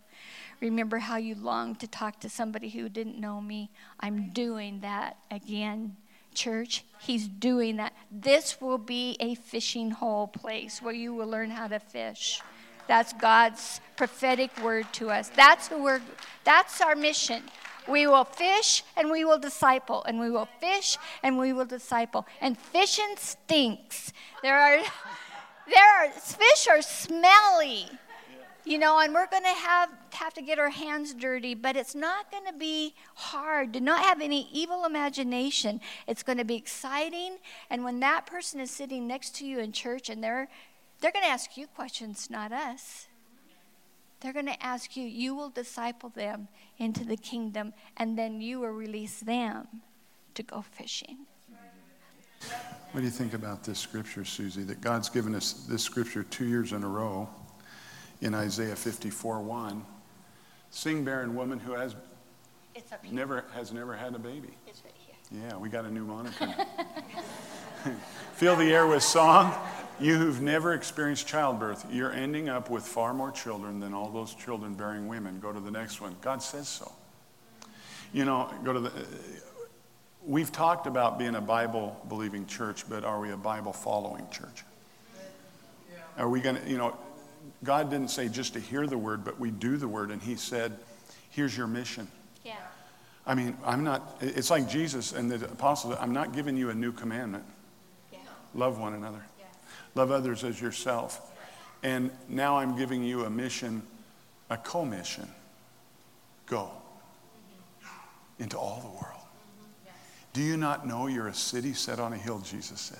Remember 0.59 0.97
how 0.97 1.17
you 1.17 1.35
longed 1.35 1.79
to 1.81 1.87
talk 1.87 2.19
to 2.21 2.29
somebody 2.29 2.69
who 2.69 2.89
didn't 2.89 3.19
know 3.19 3.39
me? 3.39 3.69
I'm 3.99 4.29
doing 4.29 4.79
that 4.79 5.17
again. 5.29 5.97
Church, 6.33 6.83
he's 6.99 7.27
doing 7.27 7.75
that. 7.75 7.93
This 8.09 8.59
will 8.59 8.77
be 8.79 9.17
a 9.19 9.35
fishing 9.35 9.91
hole 9.91 10.27
place 10.27 10.81
where 10.81 10.93
you 10.93 11.13
will 11.13 11.27
learn 11.27 11.51
how 11.51 11.67
to 11.67 11.77
fish. 11.77 12.41
That's 12.87 13.13
God's 13.13 13.81
prophetic 13.97 14.49
word 14.63 14.87
to 14.93 15.11
us. 15.11 15.29
That's 15.35 15.67
who 15.67 15.83
we're 15.83 16.01
that's 16.43 16.81
our 16.81 16.95
mission. 16.95 17.43
We 17.87 18.07
will 18.07 18.25
fish 18.25 18.83
and 18.95 19.09
we 19.09 19.25
will 19.25 19.39
disciple, 19.39 20.03
and 20.03 20.19
we 20.19 20.29
will 20.29 20.47
fish 20.59 20.97
and 21.23 21.37
we 21.37 21.53
will 21.53 21.65
disciple. 21.65 22.27
And 22.39 22.57
fishing 22.57 23.15
stinks. 23.17 24.13
There 24.43 24.57
are, 24.57 24.77
there 25.67 26.05
are 26.05 26.09
fish 26.09 26.67
are 26.69 26.81
smelly, 26.81 27.87
you 28.65 28.77
know, 28.77 28.99
and 28.99 29.13
we're 29.13 29.27
going 29.27 29.43
to 29.43 29.49
have 29.49 29.89
have 30.13 30.33
to 30.35 30.41
get 30.41 30.59
our 30.59 30.69
hands 30.69 31.13
dirty. 31.13 31.55
But 31.55 31.75
it's 31.75 31.95
not 31.95 32.29
going 32.31 32.45
to 32.45 32.53
be 32.53 32.93
hard. 33.15 33.71
Do 33.71 33.79
not 33.79 34.01
have 34.01 34.21
any 34.21 34.49
evil 34.51 34.85
imagination. 34.85 35.81
It's 36.07 36.21
going 36.21 36.37
to 36.37 36.45
be 36.45 36.55
exciting. 36.55 37.37
And 37.69 37.83
when 37.83 37.99
that 38.01 38.25
person 38.27 38.59
is 38.59 38.69
sitting 38.69 39.07
next 39.07 39.35
to 39.37 39.45
you 39.45 39.59
in 39.59 39.71
church, 39.71 40.09
and 40.09 40.23
they're 40.23 40.47
they're 40.99 41.11
going 41.11 41.25
to 41.25 41.31
ask 41.31 41.57
you 41.57 41.65
questions, 41.65 42.29
not 42.29 42.51
us. 42.51 43.07
They're 44.21 44.33
going 44.33 44.45
to 44.45 44.63
ask 44.63 44.95
you, 44.95 45.03
you 45.03 45.35
will 45.35 45.49
disciple 45.49 46.09
them 46.09 46.47
into 46.77 47.03
the 47.03 47.17
kingdom, 47.17 47.73
and 47.97 48.17
then 48.17 48.39
you 48.39 48.59
will 48.59 48.69
release 48.69 49.19
them 49.19 49.67
to 50.35 50.43
go 50.43 50.61
fishing. 50.61 51.25
What 52.91 53.01
do 53.01 53.05
you 53.05 53.11
think 53.11 53.33
about 53.33 53.63
this 53.63 53.79
scripture, 53.79 54.25
Susie? 54.25 54.63
That 54.63 54.81
God's 54.81 55.09
given 55.09 55.33
us 55.33 55.53
this 55.67 55.81
scripture 55.83 56.23
two 56.23 56.45
years 56.45 56.71
in 56.71 56.83
a 56.83 56.87
row 56.87 57.29
in 58.21 58.33
Isaiah 58.33 58.75
54 58.75 59.41
1. 59.41 59.85
Sing 60.69 61.03
barren 61.03 61.35
woman 61.35 61.59
who 61.59 61.73
has 61.73 61.95
never 63.09 63.45
has 63.53 63.71
never 63.71 63.95
had 63.95 64.15
a 64.15 64.19
baby. 64.19 64.49
Right 64.65 64.75
yeah, 65.31 65.55
we 65.57 65.69
got 65.69 65.85
a 65.85 65.91
new 65.91 66.03
monitor. 66.03 66.53
Fill 68.33 68.55
the 68.57 68.71
air 68.73 68.87
with 68.87 69.03
song. 69.03 69.53
You 70.01 70.17
who've 70.17 70.41
never 70.41 70.73
experienced 70.73 71.27
childbirth, 71.27 71.85
you're 71.91 72.11
ending 72.11 72.49
up 72.49 72.71
with 72.71 72.83
far 72.83 73.13
more 73.13 73.31
children 73.31 73.79
than 73.79 73.93
all 73.93 74.09
those 74.09 74.33
children 74.33 74.73
bearing 74.73 75.07
women. 75.07 75.39
Go 75.39 75.51
to 75.53 75.59
the 75.59 75.69
next 75.69 76.01
one. 76.01 76.15
God 76.21 76.41
says 76.41 76.67
so. 76.67 76.91
You 78.11 78.25
know, 78.25 78.51
go 78.63 78.73
to 78.73 78.79
the. 78.79 78.91
We've 80.25 80.51
talked 80.51 80.87
about 80.87 81.19
being 81.19 81.35
a 81.35 81.41
Bible 81.41 82.03
believing 82.09 82.47
church, 82.47 82.89
but 82.89 83.03
are 83.03 83.19
we 83.19 83.31
a 83.31 83.37
Bible 83.37 83.73
following 83.73 84.27
church? 84.31 84.63
Are 86.17 86.29
we 86.29 86.41
going 86.41 86.57
to, 86.57 86.69
you 86.69 86.77
know, 86.77 86.97
God 87.63 87.89
didn't 87.89 88.09
say 88.09 88.27
just 88.27 88.53
to 88.53 88.59
hear 88.59 88.87
the 88.87 88.97
word, 88.97 89.23
but 89.23 89.39
we 89.39 89.51
do 89.51 89.77
the 89.77 89.87
word, 89.87 90.11
and 90.11 90.21
He 90.21 90.35
said, 90.35 90.77
here's 91.29 91.55
your 91.55 91.67
mission. 91.67 92.07
Yeah. 92.43 92.55
I 93.25 93.35
mean, 93.35 93.55
I'm 93.63 93.83
not, 93.83 94.17
it's 94.19 94.49
like 94.49 94.67
Jesus 94.67 95.13
and 95.13 95.31
the 95.31 95.45
apostles, 95.45 95.95
I'm 95.99 96.11
not 96.11 96.33
giving 96.33 96.57
you 96.57 96.69
a 96.69 96.73
new 96.73 96.91
commandment. 96.91 97.45
Yeah. 98.11 98.19
Love 98.53 98.79
one 98.79 98.93
another. 98.93 99.23
Love 99.95 100.11
others 100.11 100.43
as 100.43 100.61
yourself. 100.61 101.31
And 101.83 102.11
now 102.29 102.57
I'm 102.57 102.77
giving 102.77 103.03
you 103.03 103.25
a 103.25 103.29
mission, 103.29 103.81
a 104.49 104.57
commission. 104.57 105.27
Go 106.45 106.71
into 108.39 108.57
all 108.57 108.79
the 108.81 108.89
world. 108.89 109.07
Do 110.33 110.41
you 110.41 110.57
not 110.57 110.87
know 110.87 111.07
you're 111.07 111.27
a 111.27 111.33
city 111.33 111.73
set 111.73 111.99
on 111.99 112.13
a 112.13 112.17
hill, 112.17 112.39
Jesus 112.39 112.79
said? 112.79 112.99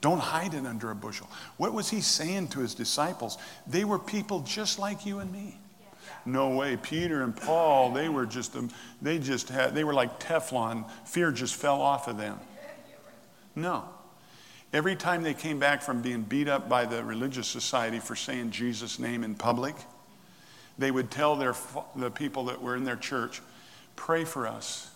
Don't 0.00 0.18
hide 0.18 0.54
it 0.54 0.66
under 0.66 0.90
a 0.90 0.94
bushel. 0.94 1.28
What 1.56 1.72
was 1.72 1.88
he 1.88 2.00
saying 2.00 2.48
to 2.48 2.60
his 2.60 2.74
disciples? 2.74 3.38
They 3.66 3.84
were 3.84 3.98
people 3.98 4.40
just 4.40 4.78
like 4.78 5.06
you 5.06 5.20
and 5.20 5.32
me. 5.32 5.58
No 6.26 6.50
way. 6.50 6.76
Peter 6.76 7.22
and 7.22 7.34
Paul, 7.34 7.92
they 7.92 8.08
were 8.08 8.26
just, 8.26 8.54
um, 8.56 8.70
they 9.00 9.18
just 9.18 9.48
had, 9.48 9.74
they 9.74 9.84
were 9.84 9.94
like 9.94 10.20
Teflon. 10.20 10.88
Fear 11.04 11.32
just 11.32 11.54
fell 11.54 11.80
off 11.80 12.08
of 12.08 12.16
them. 12.18 12.38
No. 13.54 13.84
Every 14.72 14.96
time 14.96 15.22
they 15.22 15.34
came 15.34 15.58
back 15.58 15.82
from 15.82 16.00
being 16.00 16.22
beat 16.22 16.48
up 16.48 16.68
by 16.68 16.86
the 16.86 17.04
religious 17.04 17.46
society 17.46 17.98
for 17.98 18.16
saying 18.16 18.52
Jesus' 18.52 18.98
name 18.98 19.22
in 19.22 19.34
public, 19.34 19.74
they 20.78 20.90
would 20.90 21.10
tell 21.10 21.36
their, 21.36 21.54
the 21.94 22.10
people 22.10 22.46
that 22.46 22.62
were 22.62 22.74
in 22.74 22.84
their 22.84 22.96
church, 22.96 23.42
pray 23.96 24.24
for 24.24 24.46
us 24.46 24.90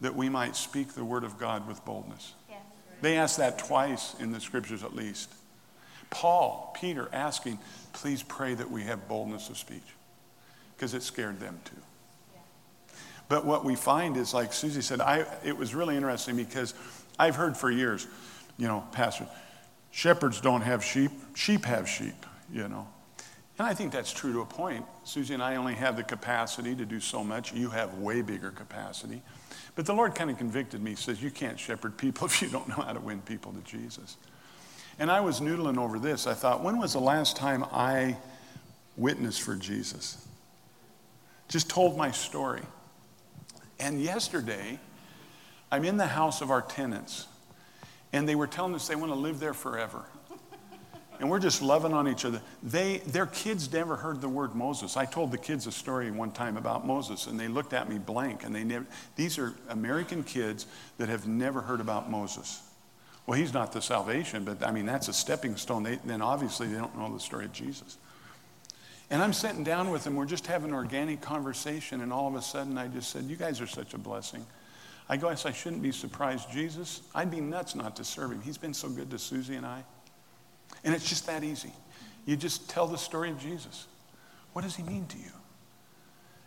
that 0.00 0.14
we 0.14 0.28
might 0.28 0.54
speak 0.54 0.94
the 0.94 1.04
word 1.04 1.24
of 1.24 1.38
God 1.38 1.66
with 1.66 1.84
boldness. 1.84 2.34
Yes. 2.48 2.60
They 3.00 3.16
asked 3.16 3.38
that 3.38 3.58
twice 3.58 4.14
in 4.20 4.30
the 4.30 4.40
scriptures 4.40 4.84
at 4.84 4.94
least. 4.94 5.32
Paul, 6.10 6.74
Peter 6.80 7.08
asking, 7.12 7.58
please 7.92 8.22
pray 8.22 8.54
that 8.54 8.70
we 8.70 8.84
have 8.84 9.08
boldness 9.08 9.50
of 9.50 9.58
speech 9.58 9.82
because 10.76 10.94
it 10.94 11.02
scared 11.02 11.40
them 11.40 11.58
too. 11.64 11.74
But 13.28 13.44
what 13.44 13.64
we 13.64 13.74
find 13.74 14.16
is, 14.16 14.32
like 14.32 14.52
Susie 14.52 14.80
said, 14.80 15.00
I, 15.00 15.26
it 15.44 15.56
was 15.56 15.74
really 15.74 15.96
interesting 15.96 16.36
because 16.36 16.72
I've 17.18 17.36
heard 17.36 17.56
for 17.56 17.70
years, 17.70 18.06
you 18.58 18.66
know, 18.66 18.84
pastor, 18.92 19.26
shepherds 19.90 20.40
don't 20.40 20.62
have 20.62 20.84
sheep, 20.84 21.12
sheep 21.34 21.64
have 21.64 21.88
sheep, 21.88 22.26
you 22.52 22.68
know. 22.68 22.86
And 23.58 23.66
I 23.66 23.74
think 23.74 23.92
that's 23.92 24.12
true 24.12 24.32
to 24.34 24.40
a 24.40 24.46
point. 24.46 24.84
Susie 25.04 25.34
and 25.34 25.42
I 25.42 25.56
only 25.56 25.74
have 25.74 25.96
the 25.96 26.04
capacity 26.04 26.76
to 26.76 26.84
do 26.84 27.00
so 27.00 27.24
much. 27.24 27.52
You 27.52 27.70
have 27.70 27.94
way 27.94 28.22
bigger 28.22 28.50
capacity. 28.50 29.20
But 29.74 29.86
the 29.86 29.94
Lord 29.94 30.14
kind 30.14 30.30
of 30.30 30.38
convicted 30.38 30.82
me, 30.82 30.94
says, 30.94 31.22
You 31.22 31.30
can't 31.30 31.58
shepherd 31.58 31.96
people 31.96 32.26
if 32.26 32.42
you 32.42 32.48
don't 32.48 32.68
know 32.68 32.76
how 32.76 32.92
to 32.92 33.00
win 33.00 33.20
people 33.22 33.52
to 33.52 33.60
Jesus. 33.60 34.16
And 34.98 35.10
I 35.10 35.20
was 35.20 35.40
noodling 35.40 35.78
over 35.78 35.98
this. 35.98 36.26
I 36.26 36.34
thought, 36.34 36.62
when 36.62 36.78
was 36.78 36.92
the 36.92 37.00
last 37.00 37.36
time 37.36 37.64
I 37.72 38.16
witnessed 38.96 39.42
for 39.42 39.54
Jesus? 39.54 40.26
Just 41.48 41.70
told 41.70 41.96
my 41.96 42.10
story. 42.10 42.62
And 43.78 44.00
yesterday, 44.00 44.80
I'm 45.70 45.84
in 45.84 45.96
the 45.96 46.06
house 46.06 46.40
of 46.40 46.50
our 46.50 46.62
tenants 46.62 47.26
and 48.12 48.28
they 48.28 48.34
were 48.34 48.46
telling 48.46 48.74
us 48.74 48.88
they 48.88 48.96
want 48.96 49.12
to 49.12 49.18
live 49.18 49.40
there 49.40 49.54
forever. 49.54 50.04
And 51.20 51.28
we're 51.28 51.40
just 51.40 51.62
loving 51.62 51.92
on 51.92 52.06
each 52.06 52.24
other. 52.24 52.40
They, 52.62 52.98
their 52.98 53.26
kids 53.26 53.72
never 53.72 53.96
heard 53.96 54.20
the 54.20 54.28
word 54.28 54.54
Moses. 54.54 54.96
I 54.96 55.04
told 55.04 55.32
the 55.32 55.38
kids 55.38 55.66
a 55.66 55.72
story 55.72 56.12
one 56.12 56.30
time 56.30 56.56
about 56.56 56.86
Moses, 56.86 57.26
and 57.26 57.38
they 57.38 57.48
looked 57.48 57.72
at 57.72 57.88
me 57.88 57.98
blank. 57.98 58.44
And 58.44 58.54
they 58.54 58.62
never, 58.62 58.86
these 59.16 59.36
are 59.36 59.54
American 59.68 60.22
kids 60.22 60.66
that 60.98 61.08
have 61.08 61.26
never 61.26 61.60
heard 61.60 61.80
about 61.80 62.08
Moses. 62.08 62.62
Well, 63.26 63.36
he's 63.36 63.52
not 63.52 63.72
the 63.72 63.82
salvation, 63.82 64.44
but 64.44 64.64
I 64.64 64.70
mean, 64.70 64.86
that's 64.86 65.08
a 65.08 65.12
stepping 65.12 65.56
stone. 65.56 65.82
They, 65.82 65.96
then 66.04 66.22
obviously 66.22 66.68
they 66.68 66.78
don't 66.78 66.96
know 66.96 67.12
the 67.12 67.20
story 67.20 67.46
of 67.46 67.52
Jesus. 67.52 67.98
And 69.10 69.20
I'm 69.20 69.32
sitting 69.32 69.64
down 69.64 69.90
with 69.90 70.04
them. 70.04 70.14
We're 70.14 70.24
just 70.24 70.46
having 70.46 70.70
an 70.70 70.74
organic 70.74 71.20
conversation, 71.20 72.00
and 72.00 72.12
all 72.12 72.28
of 72.28 72.36
a 72.36 72.42
sudden 72.42 72.78
I 72.78 72.86
just 72.88 73.10
said, 73.10 73.24
You 73.24 73.36
guys 73.36 73.60
are 73.60 73.66
such 73.66 73.92
a 73.92 73.98
blessing. 73.98 74.46
I 75.08 75.16
guess 75.16 75.46
I 75.46 75.52
shouldn't 75.52 75.82
be 75.82 75.92
surprised. 75.92 76.50
Jesus, 76.50 77.02
I'd 77.14 77.30
be 77.30 77.40
nuts 77.40 77.74
not 77.74 77.96
to 77.96 78.04
serve 78.04 78.32
him. 78.32 78.42
He's 78.42 78.58
been 78.58 78.74
so 78.74 78.88
good 78.88 79.10
to 79.10 79.18
Susie 79.18 79.54
and 79.54 79.64
I. 79.64 79.82
And 80.84 80.94
it's 80.94 81.08
just 81.08 81.26
that 81.26 81.42
easy. 81.42 81.72
You 82.26 82.36
just 82.36 82.68
tell 82.68 82.86
the 82.86 82.98
story 82.98 83.30
of 83.30 83.40
Jesus. 83.40 83.86
What 84.52 84.62
does 84.62 84.76
he 84.76 84.82
mean 84.82 85.06
to 85.06 85.16
you? 85.16 85.32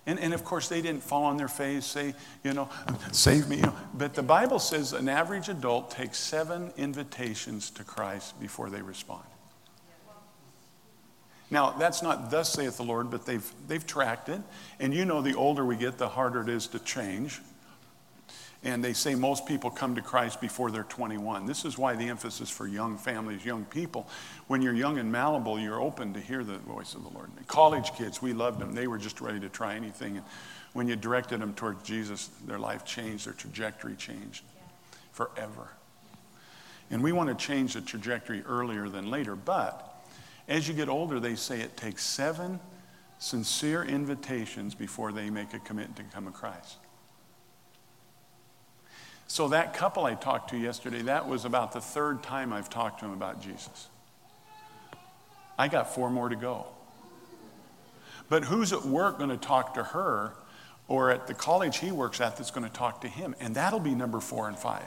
And, 0.06 0.20
and 0.20 0.34
of 0.34 0.44
course, 0.44 0.68
they 0.68 0.82
didn't 0.82 1.04
fall 1.04 1.24
on 1.26 1.38
their 1.38 1.48
face, 1.48 1.86
say, 1.86 2.14
you 2.44 2.54
know, 2.54 2.70
save 3.12 3.48
me. 3.48 3.64
But 3.94 4.14
the 4.14 4.24
Bible 4.24 4.60
says 4.60 4.94
an 4.94 5.10
average 5.10 5.50
adult 5.50 5.92
takes 5.92 6.18
seven 6.18 6.72
invitations 6.78 7.70
to 7.72 7.84
Christ 7.84 8.40
before 8.40 8.70
they 8.70 8.82
respond. 8.82 9.24
Now, 11.52 11.72
that's 11.72 12.02
not 12.02 12.32
thus 12.32 12.54
saith 12.54 12.78
the 12.78 12.84
Lord, 12.84 13.12
but 13.12 13.26
they've, 13.26 13.46
they've 13.68 13.86
tracked 13.86 14.30
it. 14.30 14.42
And 14.80 14.94
you 14.94 15.06
know, 15.06 15.22
the 15.22 15.36
older 15.36 15.66
we 15.66 15.76
get, 15.76 15.98
the 15.98 16.08
harder 16.08 16.42
it 16.42 16.50
is 16.50 16.68
to 16.68 16.80
change. 16.80 17.42
And 18.64 18.84
they 18.84 18.94
say 18.94 19.16
most 19.16 19.48
people 19.48 19.72
come 19.72 19.96
to 19.96 20.02
Christ 20.02 20.40
before 20.40 20.70
they're 20.70 20.84
21. 20.84 21.48
This 21.48 21.66
is 21.66 21.80
why 21.80 21.96
the 21.96 22.10
emphasis 22.10 22.50
for 22.50 22.68
young 22.68 22.96
families, 22.96 23.44
young 23.44 23.66
people. 23.66 24.08
When 24.48 24.62
you're 24.62 24.74
young 24.74 25.00
and 25.00 25.12
malleable, 25.12 25.60
you're 25.60 25.82
open 25.82 26.14
to 26.14 26.20
hear 26.20 26.44
the 26.44 26.60
voice 26.60 26.94
of 26.94 27.04
the 27.04 27.10
Lord. 27.10 27.32
college 27.48 27.96
kids, 27.96 28.22
we 28.22 28.34
loved 28.34 28.60
them. 28.60 28.74
They 28.74 28.86
were 28.86 29.00
just 29.00 29.20
ready 29.20 29.40
to 29.40 29.50
try 29.50 29.76
anything. 29.76 30.18
And 30.18 30.26
when 30.74 30.88
you 30.88 30.96
directed 30.96 31.42
them 31.42 31.56
towards 31.56 31.82
Jesus, 31.82 32.30
their 32.46 32.60
life 32.60 32.86
changed, 32.86 33.26
their 33.26 33.34
trajectory 33.34 33.96
changed 33.96 34.44
forever. 35.12 35.70
And 36.92 37.02
we 37.02 37.14
want 37.14 37.30
to 37.30 37.46
change 37.46 37.74
the 37.74 37.82
trajectory 37.82 38.44
earlier 38.44 38.90
than 38.90 39.10
later, 39.10 39.36
but 39.36 39.88
as 40.48 40.68
you 40.68 40.74
get 40.74 40.90
older, 40.90 41.20
they 41.20 41.36
say 41.36 41.62
it 41.62 41.78
takes 41.78 42.04
seven 42.04 42.60
sincere 43.18 43.84
invitations 43.84 44.76
before 44.76 45.12
they 45.12 45.30
make 45.30 45.54
a 45.54 45.60
commitment 45.60 45.96
to 45.96 46.04
come 46.16 46.26
to 46.26 46.32
Christ. 46.32 46.78
So, 49.32 49.48
that 49.48 49.74
couple 49.74 50.04
I 50.04 50.16
talked 50.16 50.50
to 50.50 50.58
yesterday, 50.58 51.04
that 51.04 51.26
was 51.26 51.46
about 51.46 51.72
the 51.72 51.80
third 51.80 52.22
time 52.22 52.52
I've 52.52 52.70
talked 52.70 53.00
to 53.00 53.06
him 53.06 53.14
about 53.14 53.42
Jesus. 53.42 53.88
I 55.58 55.70
got 55.70 55.96
four 55.96 56.10
more 56.10 56.28
to 56.28 56.36
go. 56.36 56.66
But 58.28 58.44
who's 58.44 58.74
at 58.74 58.84
work 58.84 59.20
going 59.20 59.30
to 59.30 59.38
talk 59.38 59.76
to 59.76 59.84
her 59.84 60.34
or 60.90 61.12
at 61.12 61.28
the 61.28 61.34
college 61.34 61.78
he 61.78 61.94
works 61.94 62.20
at 62.20 62.36
that's 62.36 62.52
going 62.52 62.68
to 62.68 62.74
talk 62.74 63.00
to 63.02 63.08
him? 63.08 63.34
And 63.40 63.56
that'll 63.56 63.80
be 63.80 63.96
number 63.96 64.20
four 64.20 64.50
and 64.50 64.60
five. 64.60 64.84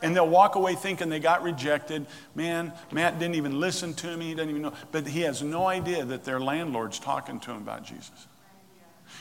And 0.00 0.16
they'll 0.16 0.26
walk 0.26 0.54
away 0.54 0.74
thinking 0.74 1.10
they 1.10 1.20
got 1.20 1.42
rejected. 1.42 2.06
Man, 2.34 2.72
Matt 2.92 3.18
didn't 3.18 3.34
even 3.34 3.60
listen 3.60 3.92
to 3.92 4.16
me. 4.16 4.28
He 4.28 4.34
doesn't 4.34 4.48
even 4.48 4.62
know. 4.62 4.72
But 4.90 5.06
he 5.06 5.20
has 5.20 5.42
no 5.42 5.66
idea 5.66 6.02
that 6.02 6.24
their 6.24 6.40
landlord's 6.40 6.98
talking 6.98 7.40
to 7.40 7.50
him 7.50 7.58
about 7.58 7.84
Jesus. 7.84 8.26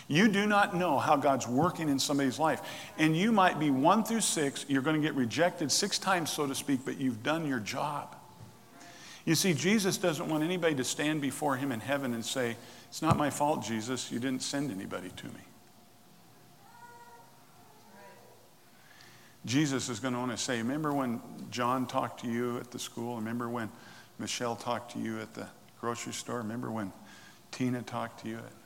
You 0.08 0.28
do 0.28 0.46
not 0.46 0.76
know 0.76 1.00
how 1.00 1.16
God's 1.16 1.48
working 1.48 1.90
in 1.90 1.98
somebody's 1.98 2.40
life. 2.40 2.62
And 2.98 3.18
you 3.18 3.32
might 3.32 3.60
be 3.60 3.72
one 3.72 4.04
through 4.04 4.22
six, 4.22 4.66
you're 4.68 4.82
going 4.82 4.96
to 4.96 5.02
get 5.02 5.16
rejected 5.16 5.72
six 5.72 5.98
times, 5.98 6.32
so 6.32 6.46
to 6.46 6.56
speak, 6.56 6.82
but 6.86 7.00
you've 7.00 7.24
done 7.24 7.48
your 7.48 7.60
job. 7.60 8.16
You 9.26 9.34
see, 9.34 9.56
Jesus 9.56 9.98
doesn't 9.98 10.30
want 10.30 10.44
anybody 10.44 10.76
to 10.76 10.84
stand 10.84 11.20
before 11.20 11.56
him 11.56 11.72
in 11.72 11.80
heaven 11.80 12.14
and 12.14 12.24
say, 12.24 12.56
It's 12.90 13.02
not 13.02 13.18
my 13.18 13.32
fault, 13.32 13.64
Jesus. 13.64 14.12
You 14.12 14.20
didn't 14.20 14.44
send 14.44 14.72
anybody 14.72 15.10
to 15.10 15.26
me. 15.26 15.42
Jesus 19.46 19.90
is 19.90 20.00
going 20.00 20.14
to 20.14 20.20
want 20.20 20.32
to 20.32 20.38
say, 20.38 20.60
Remember 20.60 20.94
when 20.94 21.22
John 21.50 21.88
talked 21.88 22.22
to 22.22 22.28
you 22.28 22.58
at 22.60 22.70
the 22.70 22.80
school? 22.80 23.16
Remember 23.16 23.50
when 23.50 23.70
Michelle 24.20 24.56
talked 24.56 24.92
to 24.92 25.00
you 25.00 25.20
at 25.20 25.34
the 25.34 25.48
grocery 25.82 26.14
store? 26.14 26.38
Remember 26.38 26.70
when 26.70 26.94
Tina 27.52 27.82
talked 27.82 28.22
to 28.22 28.30
you? 28.30 28.38
At... 28.38 28.65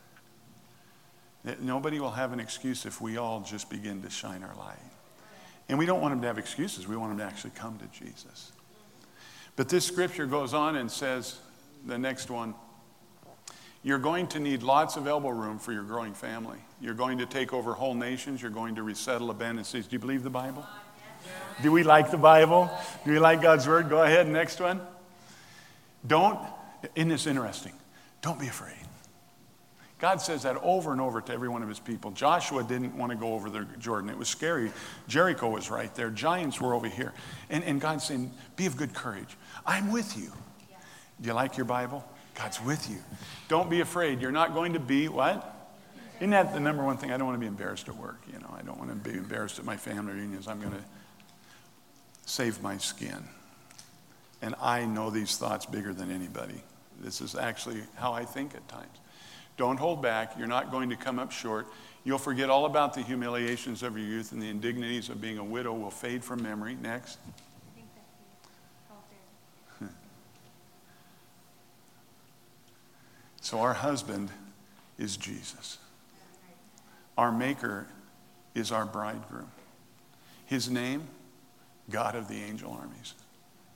Nobody 1.62 2.00
will 2.00 2.12
have 2.12 2.34
an 2.34 2.40
excuse 2.40 2.86
if 2.86 3.00
we 3.00 3.18
all 3.18 3.42
just 3.42 3.70
begin 3.70 4.02
to 4.02 4.10
shine 4.10 4.44
our 4.44 4.56
light. 4.56 4.78
And 5.70 5.78
we 5.78 5.86
don't 5.86 6.02
want 6.02 6.14
them 6.14 6.22
to 6.22 6.28
have 6.28 6.38
excuses, 6.38 6.88
we 6.88 6.98
want 6.98 7.12
them 7.12 7.20
to 7.20 7.24
actually 7.24 7.52
come 7.52 7.78
to 7.78 8.00
Jesus. 8.00 8.52
But 9.56 9.70
this 9.70 9.86
scripture 9.86 10.26
goes 10.26 10.54
on 10.54 10.76
and 10.76 10.90
says, 10.92 11.38
the 11.86 11.98
next 11.98 12.30
one, 12.30 12.56
you're 13.84 14.00
going 14.00 14.28
to 14.28 14.40
need 14.40 14.64
lots 14.64 14.98
of 14.98 15.08
elbow 15.08 15.30
room 15.30 15.60
for 15.60 15.72
your 15.72 15.84
growing 15.84 16.14
family. 16.14 16.60
You're 16.82 16.94
going 16.94 17.18
to 17.20 17.26
take 17.26 17.54
over 17.54 17.74
whole 17.74 17.94
nations. 17.94 18.42
You're 18.42 18.52
going 18.52 18.76
to 18.76 18.84
resettle 18.84 19.30
abandoned 19.30 19.66
cities. 19.66 19.88
Do 19.88 19.96
you 19.96 20.00
believe 20.00 20.24
the 20.24 20.30
Bible? 20.30 20.66
Do 21.62 21.72
we 21.72 21.84
like 21.84 22.12
the 22.12 22.18
Bible? 22.18 22.70
Do 23.06 23.12
we 23.12 23.20
like 23.20 23.42
God's 23.42 23.68
word? 23.68 23.90
Go 23.90 24.04
ahead, 24.04 24.28
next 24.28 24.60
one. 24.60 24.82
Don't, 26.06 26.40
isn't 26.96 27.10
this 27.10 27.28
interesting? 27.28 27.74
Don't 28.22 28.40
be 28.40 28.48
afraid. 28.48 28.76
God 30.00 30.22
says 30.22 30.44
that 30.44 30.56
over 30.64 30.94
and 30.94 31.02
over 31.02 31.20
to 31.20 31.34
every 31.34 31.50
one 31.50 31.62
of 31.62 31.68
his 31.68 31.80
people. 31.80 32.12
Joshua 32.12 32.64
didn't 32.64 32.98
want 32.98 33.12
to 33.12 33.18
go 33.18 33.34
over 33.34 33.50
the 33.50 33.68
Jordan. 33.80 34.10
It 34.10 34.18
was 34.18 34.30
scary. 34.30 34.72
Jericho 35.08 35.50
was 35.50 35.70
right 35.70 35.94
there. 35.94 36.10
Giants 36.10 36.62
were 36.62 36.74
over 36.74 36.88
here. 36.88 37.14
And, 37.50 37.64
and 37.66 37.82
God's 37.82 38.06
saying, 38.06 38.32
Be 38.56 38.66
of 38.66 38.78
good 38.78 38.94
courage. 38.94 39.36
I'm 39.66 39.92
with 39.92 40.18
you. 40.18 40.32
Do 41.22 41.28
you 41.28 41.34
like 41.34 41.58
your 41.58 41.66
Bible? 41.66 42.06
God's 42.34 42.62
with 42.62 42.90
you. 42.90 42.98
Don't 43.50 43.70
be 43.70 43.82
afraid. 43.82 44.22
You're 44.22 44.32
not 44.32 44.54
going 44.54 44.74
to 44.74 44.80
be 44.80 45.10
what? 45.10 45.56
Isn't 46.20 46.30
that 46.30 46.54
the 46.54 46.62
number 46.62 46.84
one 46.84 46.98
thing? 46.98 47.12
I 47.12 47.18
don't 47.18 47.28
want 47.28 47.36
to 47.36 47.42
be 47.42 47.48
embarrassed 47.48 47.90
at 47.90 47.96
work. 47.96 48.22
You 48.32 48.40
know, 48.40 48.56
I 48.58 48.62
don't 48.62 48.78
want 48.78 48.90
to 48.90 49.10
be 49.10 49.18
embarrassed 49.18 49.60
at 49.60 49.66
my 49.66 49.76
family 49.76 50.14
reunions. 50.14 50.48
I'm 50.48 50.62
going 50.62 50.74
to 50.74 50.84
save 52.26 52.62
my 52.62 52.78
skin. 52.78 53.24
And 54.42 54.56
I 54.62 54.86
know 54.86 55.10
these 55.10 55.36
thoughts 55.38 55.66
bigger 55.66 55.94
than 55.94 56.10
anybody. 56.10 56.64
This 57.02 57.20
is 57.20 57.36
actually 57.36 57.82
how 57.96 58.14
I 58.14 58.24
think 58.24 58.56
at 58.56 58.66
times. 58.70 58.98
Don't 59.60 59.78
hold 59.78 60.02
back. 60.02 60.38
You're 60.38 60.48
not 60.48 60.72
going 60.72 60.90
to 60.90 60.96
come 60.96 61.20
up 61.20 61.34
short. 61.34 61.68
You'll 62.06 62.18
forget 62.18 62.50
all 62.50 62.66
about 62.66 62.94
the 62.94 63.02
humiliations 63.02 63.84
of 63.84 63.98
your 63.98 64.08
youth 64.08 64.32
and 64.32 64.42
the 64.42 64.48
indignities 64.48 65.10
of 65.10 65.20
being 65.20 65.38
a 65.38 65.44
widow 65.44 65.74
will 65.74 65.92
fade 65.92 66.24
from 66.24 66.42
memory. 66.42 66.78
Next. 66.82 67.20
So 73.42 73.60
our 73.60 73.74
husband 73.74 74.30
is 74.98 75.18
Jesus. 75.18 75.80
Our 77.18 77.32
maker 77.32 77.88
is 78.54 78.72
our 78.72 78.86
bridegroom. 78.86 79.50
His 80.46 80.70
name, 80.70 81.08
God 81.90 82.16
of 82.16 82.28
the 82.28 82.44
angel 82.44 82.72
armies. 82.80 83.14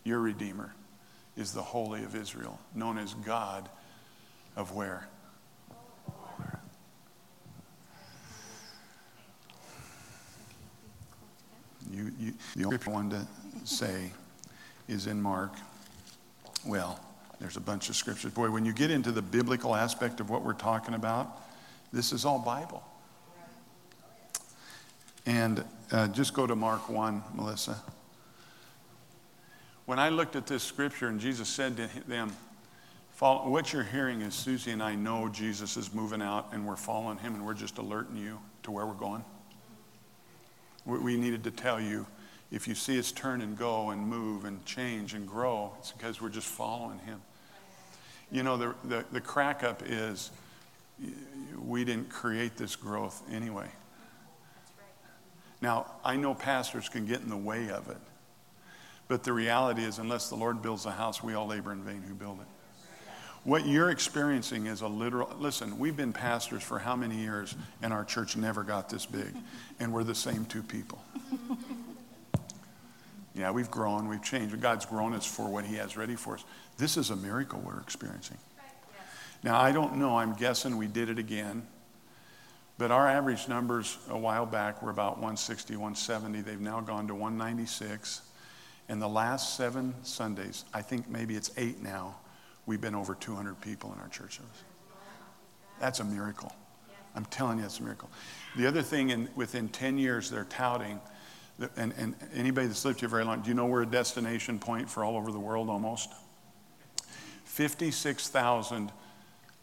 Your 0.05 0.19
Redeemer 0.19 0.75
is 1.35 1.53
the 1.53 1.63
Holy 1.63 2.03
of 2.03 2.15
Israel, 2.15 2.59
known 2.73 2.97
as 2.97 3.15
God 3.15 3.67
of 4.55 4.73
where? 4.73 5.07
You, 11.93 12.11
you, 12.19 12.33
the 12.55 12.65
only 12.65 12.77
one 12.77 13.09
to 13.11 13.27
say 13.65 14.11
is 14.87 15.05
in 15.05 15.21
Mark. 15.21 15.53
Well, 16.65 16.99
there's 17.39 17.55
a 17.55 17.61
bunch 17.61 17.89
of 17.89 17.95
scriptures. 17.95 18.33
Boy, 18.33 18.49
when 18.49 18.65
you 18.65 18.73
get 18.73 18.89
into 18.89 19.11
the 19.11 19.21
biblical 19.21 19.75
aspect 19.75 20.19
of 20.19 20.29
what 20.29 20.43
we're 20.43 20.53
talking 20.53 20.95
about, 20.95 21.39
this 21.91 22.11
is 22.11 22.25
all 22.25 22.39
Bible. 22.39 22.83
And 25.27 25.63
uh, 25.91 26.07
just 26.07 26.33
go 26.33 26.47
to 26.47 26.55
Mark 26.55 26.89
1, 26.89 27.23
Melissa. 27.35 27.77
When 29.85 29.99
I 29.99 30.09
looked 30.09 30.35
at 30.35 30.47
this 30.47 30.63
scripture 30.63 31.09
and 31.09 31.19
Jesus 31.19 31.47
said 31.47 31.77
to 31.77 31.89
them, 32.07 32.35
What 33.19 33.71
you're 33.71 33.83
hearing 33.83 34.21
is 34.21 34.33
Susie 34.33 34.71
and 34.71 34.81
I 34.81 34.95
know 34.95 35.29
Jesus 35.29 35.77
is 35.77 35.93
moving 35.93 36.21
out 36.21 36.49
and 36.53 36.65
we're 36.65 36.75
following 36.75 37.19
him 37.19 37.35
and 37.35 37.45
we're 37.45 37.53
just 37.53 37.77
alerting 37.77 38.17
you 38.17 38.39
to 38.63 38.71
where 38.71 38.87
we're 38.87 38.93
going. 38.93 39.23
We 40.85 41.17
needed 41.17 41.43
to 41.45 41.51
tell 41.51 41.79
you 41.79 42.05
if 42.51 42.67
you 42.67 42.75
see 42.75 42.99
us 42.99 43.11
turn 43.11 43.41
and 43.41 43.57
go 43.57 43.89
and 43.89 44.07
move 44.07 44.45
and 44.45 44.63
change 44.65 45.13
and 45.13 45.27
grow, 45.27 45.73
it's 45.79 45.91
because 45.91 46.21
we're 46.21 46.29
just 46.29 46.47
following 46.47 46.99
him. 46.99 47.21
You 48.31 48.43
know, 48.43 48.57
the, 48.57 48.75
the, 48.83 49.05
the 49.11 49.21
crack 49.21 49.63
up 49.63 49.81
is 49.85 50.31
we 51.57 51.83
didn't 51.83 52.09
create 52.09 52.57
this 52.57 52.75
growth 52.75 53.23
anyway. 53.31 53.67
Now, 55.61 55.91
I 56.03 56.17
know 56.17 56.35
pastors 56.35 56.89
can 56.89 57.05
get 57.05 57.21
in 57.21 57.29
the 57.29 57.37
way 57.37 57.69
of 57.69 57.89
it, 57.89 57.97
but 59.07 59.23
the 59.23 59.33
reality 59.33 59.83
is, 59.83 59.97
unless 59.97 60.29
the 60.29 60.35
Lord 60.35 60.61
builds 60.61 60.85
a 60.85 60.91
house, 60.91 61.23
we 61.23 61.33
all 61.33 61.47
labor 61.47 61.71
in 61.71 61.83
vain 61.83 62.03
who 62.07 62.13
build 62.13 62.39
it. 62.39 62.47
What 63.43 63.65
you're 63.65 63.89
experiencing 63.89 64.67
is 64.67 64.81
a 64.81 64.87
literal, 64.87 65.29
listen, 65.37 65.77
we've 65.77 65.97
been 65.97 66.13
pastors 66.13 66.63
for 66.63 66.79
how 66.79 66.95
many 66.95 67.17
years, 67.17 67.55
and 67.81 67.91
our 67.91 68.05
church 68.05 68.37
never 68.37 68.63
got 68.63 68.89
this 68.89 69.05
big, 69.05 69.33
and 69.79 69.91
we're 69.91 70.05
the 70.05 70.15
same 70.15 70.45
two 70.45 70.63
people. 70.63 71.03
Yeah, 73.35 73.51
we've 73.51 73.71
grown, 73.71 74.07
we've 74.07 74.23
changed. 74.23 74.59
God's 74.61 74.85
grown 74.85 75.13
us 75.13 75.25
for 75.25 75.49
what 75.49 75.65
He 75.65 75.75
has 75.75 75.97
ready 75.97 76.15
for 76.15 76.35
us. 76.35 76.43
This 76.77 76.97
is 76.97 77.09
a 77.09 77.15
miracle 77.15 77.59
we're 77.65 77.79
experiencing. 77.79 78.37
Now, 79.43 79.59
I 79.59 79.71
don't 79.71 79.97
know, 79.97 80.17
I'm 80.17 80.33
guessing 80.33 80.77
we 80.77 80.87
did 80.87 81.09
it 81.09 81.19
again, 81.19 81.63
but 82.77 82.91
our 82.91 83.07
average 83.07 83.47
numbers 83.47 83.97
a 84.09 84.17
while 84.17 84.45
back 84.45 84.81
were 84.81 84.91
about 84.91 85.13
160, 85.13 85.73
170. 85.73 86.41
They've 86.41 86.61
now 86.61 86.79
gone 86.79 87.07
to 87.07 87.15
196. 87.15 88.21
And 88.87 89.01
the 89.01 89.07
last 89.07 89.57
seven 89.57 89.95
Sundays, 90.03 90.65
I 90.73 90.81
think 90.81 91.09
maybe 91.09 91.35
it's 91.35 91.51
eight 91.57 91.81
now, 91.81 92.15
we've 92.65 92.81
been 92.81 92.95
over 92.95 93.15
200 93.15 93.59
people 93.61 93.93
in 93.93 93.99
our 93.99 94.07
church 94.09 94.37
service. 94.37 94.63
That's 95.79 95.99
a 95.99 96.03
miracle. 96.03 96.51
I'm 97.15 97.25
telling 97.25 97.59
you, 97.59 97.65
it's 97.65 97.79
a 97.79 97.83
miracle. 97.83 98.09
The 98.55 98.65
other 98.65 98.81
thing, 98.81 99.09
in, 99.09 99.29
within 99.35 99.69
10 99.69 99.97
years, 99.97 100.29
they're 100.29 100.45
touting 100.45 100.99
And, 101.77 101.93
and 101.97 102.15
anybody 102.33 102.67
that's 102.67 102.83
lived 102.83 102.99
here 102.99 103.09
very 103.09 103.23
long, 103.23 103.41
do 103.41 103.49
you 103.49 103.53
know 103.53 103.67
we're 103.67 103.83
a 103.83 103.85
destination 103.85 104.57
point 104.57 104.89
for 104.89 105.03
all 105.03 105.15
over 105.15 105.31
the 105.31 105.39
world 105.39 105.69
almost? 105.69 106.09
56,000 107.45 108.91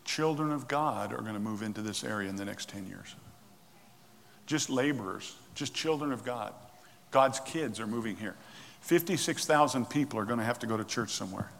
children 0.05 0.53
of 0.53 0.69
God 0.69 1.13
are 1.13 1.21
going 1.23 1.35
to 1.35 1.41
move 1.41 1.63
into 1.63 1.83
this 1.83 2.05
area 2.05 2.29
in 2.29 2.37
the 2.37 2.45
next 2.45 2.69
10 2.69 2.87
years. 2.87 3.17
Just 4.47 4.71
laborers, 4.71 5.35
just 5.55 5.75
children 5.75 6.13
of 6.13 6.25
God. 6.25 6.55
God's 7.11 7.41
kids 7.41 7.81
are 7.81 7.87
moving 7.87 8.17
here. 8.17 8.37
56,000 8.83 9.91
people 9.91 10.19
are 10.19 10.25
going 10.25 10.39
to 10.39 10.45
have 10.45 10.61
to 10.61 10.67
go 10.67 10.77
to 10.77 10.85
church 10.85 11.11
somewhere. 11.11 11.51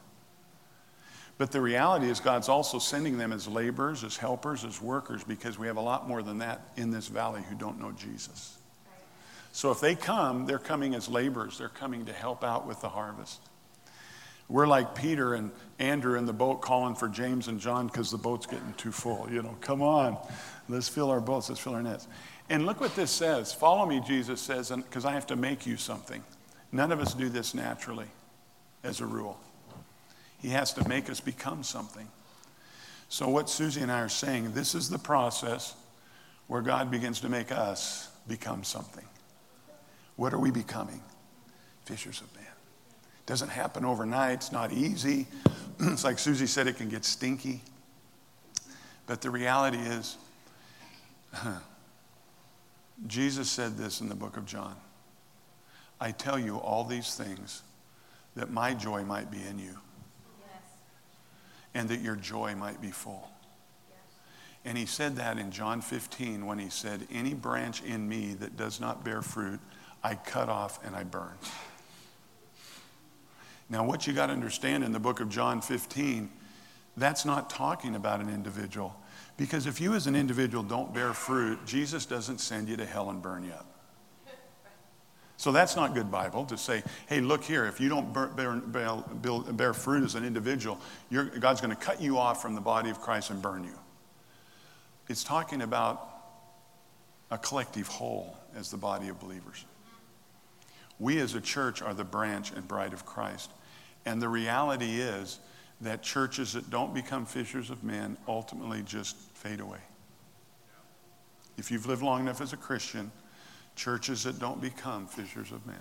But 1.41 1.53
the 1.53 1.61
reality 1.63 2.11
is, 2.11 2.21
God's 2.21 2.51
also 2.51 2.79
sending 2.79 3.17
them 3.17 3.33
as 3.33 3.49
laborers, 3.49 4.05
as 4.05 4.19
helpers, 4.19 4.63
as 4.63 4.83
workers, 4.83 5.25
because 5.25 5.59
we 5.59 5.69
have 5.69 5.79
a 5.79 5.81
lot 5.81 6.07
more 6.07 6.23
than 6.23 6.37
that 6.41 6.61
in 6.77 6.91
this 6.91 7.09
valley 7.09 7.41
who 7.49 7.55
don't 7.55 7.81
know 7.81 7.93
Jesus. 7.93 8.59
So 9.51 9.71
if 9.71 9.81
they 9.81 9.95
come, 9.95 10.45
they're 10.45 10.59
coming 10.59 10.95
as 10.95 11.09
laborers, 11.09 11.57
they're 11.57 11.71
coming 11.71 12.05
to 12.05 12.13
help 12.13 12.45
out 12.45 12.67
with 12.67 12.83
the 12.83 12.91
harvest. 12.91 13.41
We're 14.51 14.67
like 14.67 14.95
Peter 14.95 15.33
and 15.33 15.51
Andrew 15.79 16.19
in 16.19 16.27
the 16.27 16.35
boat 16.35 16.61
calling 16.61 16.95
for 16.95 17.09
James 17.09 17.49
and 17.49 17.59
John 17.59 17.87
because 17.87 18.11
the 18.11 18.19
boat's 18.19 18.45
getting 18.45 18.75
too 18.75 18.93
full. 18.93 19.27
You 19.33 19.41
know, 19.41 19.57
come 19.63 19.81
on, 19.81 20.19
let's 20.69 20.91
fill 20.91 21.09
our 21.11 21.23
boats, 21.23 21.49
let's 21.49 21.59
fill 21.59 21.73
our 21.75 21.83
nets. 21.83 22.07
And 22.51 22.67
look 22.67 22.83
what 22.83 22.95
this 22.95 23.11
says. 23.11 23.51
Follow 23.51 23.87
me, 23.87 24.03
Jesus 24.07 24.43
says, 24.43 24.69
because 24.69 25.07
I 25.07 25.13
have 25.13 25.29
to 25.29 25.37
make 25.37 25.65
you 25.65 25.79
something. 25.79 26.23
None 26.71 26.93
of 26.93 27.01
us 27.01 27.15
do 27.15 27.31
this 27.31 27.55
naturally, 27.55 28.09
as 28.85 29.01
a 29.01 29.07
rule. 29.07 29.41
He 30.41 30.49
has 30.51 30.73
to 30.75 30.89
make 30.89 31.11
us 31.11 31.21
become 31.21 31.63
something. 31.63 32.09
So, 33.09 33.29
what 33.29 33.51
Susie 33.51 33.81
and 33.81 33.91
I 33.91 34.01
are 34.01 34.09
saying, 34.09 34.53
this 34.53 34.75
is 34.75 34.89
the 34.89 34.99
process 34.99 35.75
where 36.47 36.63
God 36.63 36.91
begins 36.91 37.21
to 37.21 37.29
make 37.29 37.53
us 37.53 38.09
become 38.27 38.65
something. 38.65 39.05
What 40.17 40.33
are 40.33 40.39
we 40.39 40.51
becoming? 40.51 41.01
Fishers 41.85 42.21
of 42.21 42.35
men. 42.35 42.45
Doesn't 43.27 43.49
happen 43.49 43.85
overnight. 43.85 44.35
It's 44.35 44.53
not 44.53 44.73
easy. 44.73 45.27
it's 45.81 46.05
like 46.05 46.19
Susie 46.19 46.47
said, 46.47 46.67
it 46.67 46.77
can 46.77 46.89
get 46.89 47.05
stinky. 47.05 47.63
But 49.07 49.21
the 49.21 49.31
reality 49.31 49.79
is, 49.79 50.17
Jesus 53.07 53.51
said 53.51 53.77
this 53.77 54.01
in 54.01 54.09
the 54.09 54.15
book 54.15 54.37
of 54.37 54.47
John 54.47 54.77
I 56.01 56.13
tell 56.13 56.39
you 56.39 56.57
all 56.57 56.85
these 56.85 57.15
things 57.15 57.63
that 58.37 58.51
my 58.51 58.73
joy 58.73 59.05
might 59.05 59.31
be 59.31 59.43
in 59.43 59.59
you. 59.59 59.77
And 61.75 61.89
that 61.89 62.01
your 62.01 62.17
joy 62.17 62.55
might 62.55 62.81
be 62.81 62.91
full. 62.91 63.29
And 64.65 64.77
he 64.77 64.87
said 64.87 65.17
that 65.17 65.39
in 65.39 65.51
John 65.51 65.81
15 65.81 66.45
when 66.45 66.59
he 66.59 66.69
said, 66.69 67.07
Any 67.11 67.35
branch 67.35 67.83
in 67.83 68.09
me 68.09 68.35
that 68.35 68.57
does 68.57 68.81
not 68.81 69.05
bear 69.05 69.23
fruit, 69.23 69.61
I 70.03 70.15
cut 70.15 70.49
off 70.49 70.85
and 70.85 70.95
I 70.95 71.05
burn. 71.05 71.33
Now, 73.71 73.85
what 73.85 74.07
you 74.07 74.13
got 74.13 74.27
to 74.27 74.33
understand 74.33 74.83
in 74.83 74.93
the 74.93 74.99
book 74.99 75.21
of 75.21 75.29
John 75.29 75.61
15, 75.61 76.29
that's 76.97 77.25
not 77.25 77.49
talking 77.49 77.95
about 77.95 78.21
an 78.21 78.29
individual. 78.29 78.97
Because 79.37 79.67
if 79.67 79.81
you 79.81 79.95
as 79.95 80.07
an 80.07 80.17
individual 80.17 80.63
don't 80.63 80.93
bear 80.93 81.15
fruit, 81.15 81.65
Jesus 81.65 82.05
doesn't 82.05 82.39
send 82.39 82.69
you 82.69 82.77
to 82.77 82.85
hell 82.85 83.09
and 83.11 83.23
burn 83.23 83.45
you 83.45 83.53
up. 83.53 83.70
So 85.41 85.53
that's 85.53 85.75
not 85.75 85.95
good 85.95 86.11
Bible 86.11 86.45
to 86.45 86.59
say, 86.59 86.83
hey, 87.09 87.23
look 87.23 87.43
here, 87.43 87.65
if 87.65 87.81
you 87.81 87.89
don't 87.89 88.13
bear, 88.13 88.57
bear, 88.57 89.41
bear 89.53 89.73
fruit 89.73 90.05
as 90.05 90.15
an 90.15 90.23
individual, 90.23 90.79
God's 91.11 91.63
going 91.63 91.75
to 91.75 91.81
cut 91.81 91.99
you 91.99 92.19
off 92.19 92.43
from 92.43 92.55
the 92.55 92.61
body 92.61 92.91
of 92.91 93.01
Christ 93.01 93.31
and 93.31 93.41
burn 93.41 93.65
you. 93.65 93.79
It's 95.09 95.25
talking 95.25 95.63
about 95.63 96.07
a 97.31 97.39
collective 97.39 97.87
whole 97.87 98.37
as 98.55 98.71
the 98.71 98.77
body 98.77 99.09
of 99.09 99.19
believers. 99.19 99.65
We 100.99 101.19
as 101.21 101.35
a 101.35 101.41
church 101.41 101.81
are 101.81 101.95
the 101.95 102.05
branch 102.05 102.53
and 102.53 102.69
bride 102.69 102.93
of 102.93 103.07
Christ. 103.07 103.51
And 104.05 104.21
the 104.21 104.29
reality 104.29 105.01
is 105.01 105.39
that 105.81 106.03
churches 106.03 106.53
that 106.53 106.69
don't 106.69 106.93
become 106.93 107.25
fishers 107.25 107.71
of 107.71 107.83
men 107.83 108.19
ultimately 108.29 108.83
just 108.83 109.17
fade 109.33 109.61
away. 109.61 109.81
If 111.57 111.71
you've 111.71 111.87
lived 111.87 112.03
long 112.03 112.21
enough 112.21 112.43
as 112.43 112.53
a 112.53 112.59
Christian, 112.59 113.11
churches 113.77 114.25
that 114.25 114.39
don't 114.39 114.61
become 114.61 115.07
fishers 115.07 115.53
of 115.53 115.67
men 115.67 115.81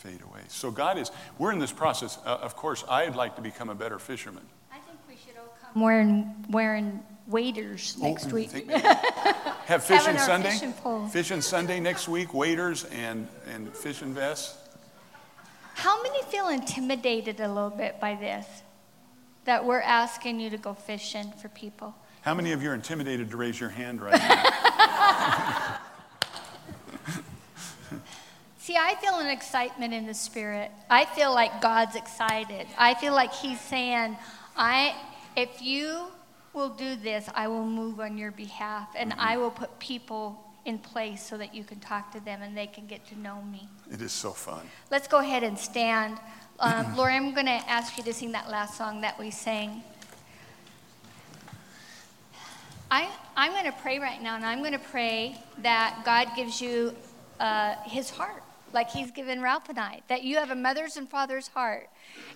fade 0.00 0.22
away. 0.22 0.40
So 0.48 0.70
God 0.70 0.98
is, 0.98 1.10
we're 1.38 1.52
in 1.52 1.58
this 1.58 1.72
process. 1.72 2.18
Uh, 2.24 2.38
of 2.40 2.56
course, 2.56 2.84
I'd 2.88 3.14
like 3.14 3.36
to 3.36 3.42
become 3.42 3.68
a 3.68 3.74
better 3.74 3.98
fisherman. 3.98 4.42
I 4.72 4.78
think 4.78 4.98
we 5.06 5.14
should 5.16 5.36
all 5.38 5.54
come 5.60 5.82
wearing, 5.82 6.34
wearing 6.48 7.00
waders 7.26 7.96
oh, 8.00 8.08
next 8.08 8.32
week. 8.32 8.50
Have 8.70 9.84
fishing 9.84 10.18
Sunday. 10.18 10.50
Fishing, 10.50 11.08
fishing 11.10 11.40
Sunday 11.42 11.80
next 11.80 12.08
week, 12.08 12.32
waders 12.32 12.84
and, 12.84 13.28
and 13.52 13.72
fishing 13.74 14.14
vests. 14.14 14.56
How 15.74 16.02
many 16.02 16.22
feel 16.24 16.48
intimidated 16.48 17.40
a 17.40 17.48
little 17.48 17.70
bit 17.70 18.00
by 18.00 18.14
this? 18.14 18.46
That 19.44 19.64
we're 19.64 19.80
asking 19.80 20.40
you 20.40 20.50
to 20.50 20.58
go 20.58 20.74
fishing 20.74 21.32
for 21.40 21.48
people? 21.48 21.94
How 22.22 22.34
many 22.34 22.52
of 22.52 22.62
you 22.62 22.70
are 22.70 22.74
intimidated 22.74 23.30
to 23.30 23.36
raise 23.36 23.58
your 23.58 23.70
hand 23.70 24.02
right 24.02 24.18
now? 24.18 24.44
See, 28.70 28.76
I 28.76 28.94
feel 28.94 29.18
an 29.18 29.26
excitement 29.26 29.92
in 29.92 30.06
the 30.06 30.14
spirit. 30.14 30.70
I 30.88 31.04
feel 31.04 31.34
like 31.34 31.60
God's 31.60 31.96
excited. 31.96 32.68
I 32.78 32.94
feel 32.94 33.12
like 33.12 33.34
He's 33.34 33.60
saying, 33.60 34.16
I, 34.56 34.94
if 35.36 35.60
you 35.60 36.06
will 36.52 36.68
do 36.68 36.94
this, 36.94 37.28
I 37.34 37.48
will 37.48 37.66
move 37.66 37.98
on 37.98 38.16
your 38.16 38.30
behalf 38.30 38.90
and 38.96 39.10
mm-hmm. 39.10 39.20
I 39.20 39.38
will 39.38 39.50
put 39.50 39.76
people 39.80 40.38
in 40.64 40.78
place 40.78 41.20
so 41.20 41.36
that 41.36 41.52
you 41.52 41.64
can 41.64 41.80
talk 41.80 42.12
to 42.12 42.20
them 42.20 42.42
and 42.42 42.56
they 42.56 42.68
can 42.68 42.86
get 42.86 43.04
to 43.08 43.18
know 43.18 43.42
me. 43.42 43.68
It 43.90 44.00
is 44.02 44.12
so 44.12 44.30
fun. 44.30 44.70
Let's 44.88 45.08
go 45.08 45.18
ahead 45.18 45.42
and 45.42 45.58
stand. 45.58 46.18
Um, 46.60 46.94
Lori, 46.94 47.14
I'm 47.14 47.32
going 47.32 47.46
to 47.46 47.62
ask 47.70 47.96
you 47.96 48.04
to 48.04 48.12
sing 48.12 48.32
that 48.32 48.50
last 48.50 48.76
song 48.76 49.00
that 49.00 49.18
we 49.18 49.30
sang. 49.30 49.82
I, 52.90 53.08
I'm 53.34 53.52
going 53.52 53.64
to 53.64 53.72
pray 53.80 53.98
right 53.98 54.22
now, 54.22 54.36
and 54.36 54.44
I'm 54.44 54.58
going 54.58 54.72
to 54.72 54.78
pray 54.78 55.38
that 55.62 56.02
God 56.04 56.28
gives 56.36 56.60
you 56.60 56.94
uh, 57.40 57.76
his 57.86 58.10
heart 58.10 58.42
like 58.72 58.90
he's 58.90 59.10
given 59.10 59.42
Ralph 59.42 59.68
and 59.68 59.78
I, 59.78 60.02
that 60.08 60.22
you 60.22 60.36
have 60.36 60.50
a 60.50 60.54
mother's 60.54 60.96
and 60.96 61.08
father's 61.08 61.48
heart. 61.48 61.88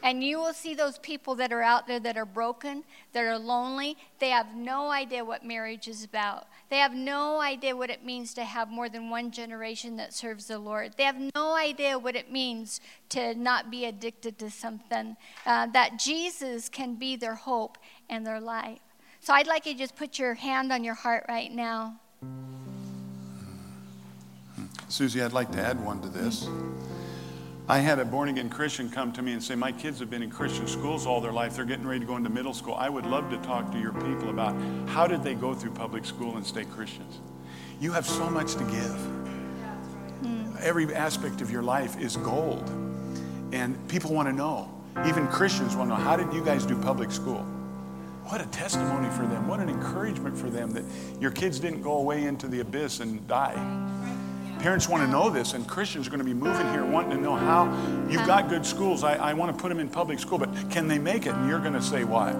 And 0.03 0.23
you 0.23 0.39
will 0.39 0.53
see 0.53 0.75
those 0.75 0.99
people 0.99 1.35
that 1.37 1.53
are 1.53 1.63
out 1.63 1.87
there 1.87 2.01
that 2.01 2.17
are 2.17 2.25
broken, 2.25 2.85
that 3.13 3.25
are 3.25 3.39
lonely. 3.39 3.97
They 4.19 4.31
have 4.31 4.55
no 4.55 4.91
idea 4.91 5.25
what 5.25 5.45
marriage 5.45 5.89
is 5.89 6.05
about. 6.05 6.47
They 6.71 6.79
have 6.79 6.95
no 6.95 7.41
idea 7.41 7.77
what 7.77 7.91
it 7.91 8.05
means 8.05 8.35
to 8.35 8.45
have 8.45 8.69
more 8.69 8.89
than 8.89 9.11
one 9.11 9.31
generation 9.31 9.97
that 9.97 10.13
serves 10.13 10.47
the 10.47 10.59
Lord. 10.59 10.95
They 10.97 11.05
have 11.05 11.31
no 11.35 11.55
idea 11.55 11.99
what 11.99 12.17
it 12.17 12.33
means 12.33 12.81
to 13.11 13.35
not 13.35 13.71
be 13.71 13.85
addicted 13.85 14.39
to 14.39 14.51
something, 14.51 15.17
uh, 15.47 15.67
that 15.69 15.99
Jesus 15.99 16.69
can 16.69 16.97
be 16.97 17.17
their 17.17 17.35
hope 17.35 17.79
and 18.09 18.27
their 18.27 18.41
life. 18.41 18.81
So 19.21 19.33
I'd 19.33 19.47
like 19.47 19.67
you 19.67 19.73
to 19.73 19.79
just 19.79 19.97
put 19.97 20.19
your 20.19 20.35
hand 20.35 20.73
on 20.73 20.85
your 20.85 20.95
heart 20.95 21.25
right 21.29 21.51
now. 21.51 22.01
Susie, 24.95 25.21
I'd 25.21 25.33
like 25.33 25.51
to 25.51 25.61
add 25.61 25.85
one 25.85 26.01
to 26.03 26.09
this. 26.09 26.49
I 27.67 27.79
had 27.79 27.99
a 27.99 28.05
born 28.05 28.29
again 28.29 28.49
Christian 28.49 28.89
come 28.89 29.13
to 29.15 29.23
me 29.23 29.33
and 29.33 29.43
say, 29.43 29.57
My 29.57 29.73
kids 29.73 29.99
have 29.99 30.09
been 30.09 30.23
in 30.23 30.31
Christian 30.31 30.69
schools 30.69 31.05
all 31.05 31.21
their 31.21 31.33
life. 31.33 31.57
They're 31.57 31.65
getting 31.65 31.85
ready 31.85 31.99
to 31.99 32.07
go 32.07 32.17
into 32.17 32.31
middle 32.31 32.55
school. 32.55 32.75
I 32.75 32.89
would 32.89 33.05
love 33.05 33.29
to 33.31 33.37
talk 33.39 33.73
to 33.73 33.79
your 33.81 33.93
people 33.93 34.31
about 34.31 34.55
how 34.89 35.09
did 35.09 35.25
they 35.25 35.35
go 35.35 35.53
through 35.53 35.73
public 35.73 36.05
school 36.05 36.37
and 36.37 36.47
stay 36.47 36.65
Christians. 36.65 37.19
You 37.81 37.91
have 37.91 38.07
so 38.07 38.31
much 38.31 38.55
to 38.55 38.63
give. 38.63 40.63
Every 40.63 40.95
aspect 40.95 41.41
of 41.41 41.51
your 41.51 41.65
life 41.65 41.99
is 41.99 42.17
gold. 42.19 42.71
And 43.53 43.77
people 43.89 44.15
want 44.15 44.29
to 44.29 44.33
know. 44.33 44.71
Even 45.09 45.27
Christians 45.27 45.75
want 45.75 45.91
to 45.91 45.97
know 45.97 46.05
how 46.05 46.17
did 46.17 46.33
you 46.33 46.45
guys 46.45 46.65
do 46.65 46.81
public 46.81 47.11
school? 47.11 47.45
What 48.27 48.41
a 48.41 48.47
testimony 48.47 49.11
for 49.11 49.27
them. 49.27 49.49
What 49.49 49.59
an 49.59 49.69
encouragement 49.69 50.39
for 50.39 50.51
them 50.51 50.71
that 50.71 50.85
your 51.21 51.33
kids 51.33 51.59
didn't 51.59 51.83
go 51.83 51.99
away 51.99 52.27
into 52.27 52.47
the 52.47 52.61
abyss 52.61 53.01
and 53.01 53.27
die. 53.27 53.84
Parents 54.65 54.89
want 54.89 55.03
to 55.03 55.07
know 55.11 55.29
this, 55.29 55.53
and 55.53 55.69
Christians 55.69 56.07
are 56.07 56.11
going 56.11 56.21
to 56.21 56.25
be 56.25 56.33
moving 56.33 56.67
here 56.73 56.87
wanting 56.87 57.11
to 57.11 57.19
know 57.19 57.37
how 57.37 57.67
you've 58.09 58.27
got 58.27 58.49
good 58.49 58.65
schools. 58.65 59.05
I, 59.05 59.17
I 59.17 59.35
want 59.35 59.55
to 59.55 59.61
put 59.61 59.69
them 59.69 59.79
in 59.79 59.91
public 59.91 60.19
school, 60.19 60.39
but 60.39 60.49
can 60.71 60.89
they 60.89 60.99
make 60.99 61.27
it? 61.27 61.35
And 61.35 61.51
you're 61.51 61.61
going 61.61 61.75
to 61.75 61.83
say, 61.83 62.05
why? 62.05 62.31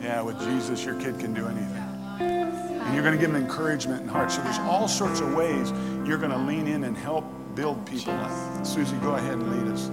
Yeah, 0.00 0.20
with 0.22 0.38
Jesus, 0.38 0.84
your 0.84 0.94
kid 1.00 1.18
can 1.18 1.34
do 1.34 1.48
anything. 1.48 1.82
And 2.20 2.94
you're 2.94 3.02
going 3.02 3.16
to 3.16 3.20
give 3.20 3.32
them 3.32 3.42
encouragement 3.42 4.02
and 4.02 4.08
heart. 4.08 4.30
So 4.30 4.40
there's 4.42 4.60
all 4.60 4.86
sorts 4.86 5.18
of 5.18 5.34
ways 5.34 5.72
you're 6.06 6.16
going 6.16 6.30
to 6.30 6.38
lean 6.38 6.68
in 6.68 6.84
and 6.84 6.96
help 6.96 7.24
build 7.56 7.84
people 7.86 8.12
up. 8.12 8.64
Susie, 8.64 8.96
go 8.98 9.16
ahead 9.16 9.32
and 9.32 9.50
lead 9.50 9.74
us. 9.74 9.88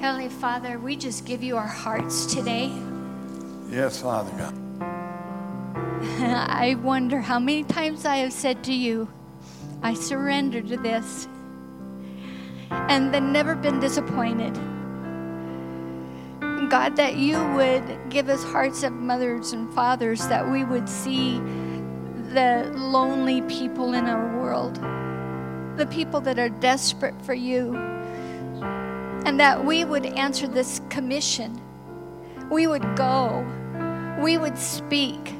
Heavenly 0.00 0.28
Father, 0.28 0.78
we 0.78 0.94
just 0.94 1.24
give 1.24 1.42
you 1.42 1.56
our 1.56 1.66
hearts 1.66 2.32
today. 2.32 2.72
Yes, 3.68 4.02
Father 4.02 4.30
God. 4.38 4.54
I 6.48 6.76
wonder 6.76 7.22
how 7.22 7.40
many 7.40 7.64
times 7.64 8.04
I 8.04 8.18
have 8.18 8.32
said 8.32 8.62
to 8.62 8.72
you, 8.72 9.08
I 9.82 9.94
surrender 9.94 10.60
to 10.62 10.76
this. 10.76 11.28
And 12.70 13.12
then 13.14 13.32
never 13.32 13.54
been 13.54 13.80
disappointed. 13.80 14.54
God, 16.70 16.96
that 16.96 17.16
you 17.16 17.42
would 17.54 18.10
give 18.10 18.28
us 18.28 18.44
hearts 18.44 18.82
of 18.82 18.92
mothers 18.92 19.52
and 19.52 19.72
fathers, 19.72 20.26
that 20.28 20.50
we 20.50 20.64
would 20.64 20.86
see 20.88 21.38
the 22.34 22.70
lonely 22.74 23.40
people 23.42 23.94
in 23.94 24.04
our 24.04 24.38
world, 24.38 24.74
the 25.78 25.86
people 25.90 26.20
that 26.20 26.38
are 26.38 26.50
desperate 26.50 27.20
for 27.22 27.32
you. 27.32 27.74
And 29.24 29.40
that 29.40 29.64
we 29.64 29.84
would 29.84 30.04
answer 30.04 30.46
this 30.46 30.80
commission. 30.90 31.60
We 32.50 32.66
would 32.66 32.96
go. 32.96 33.46
We 34.20 34.36
would 34.36 34.58
speak. 34.58 35.34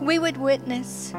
We 0.00 0.18
would 0.18 0.36
witness. 0.36 1.12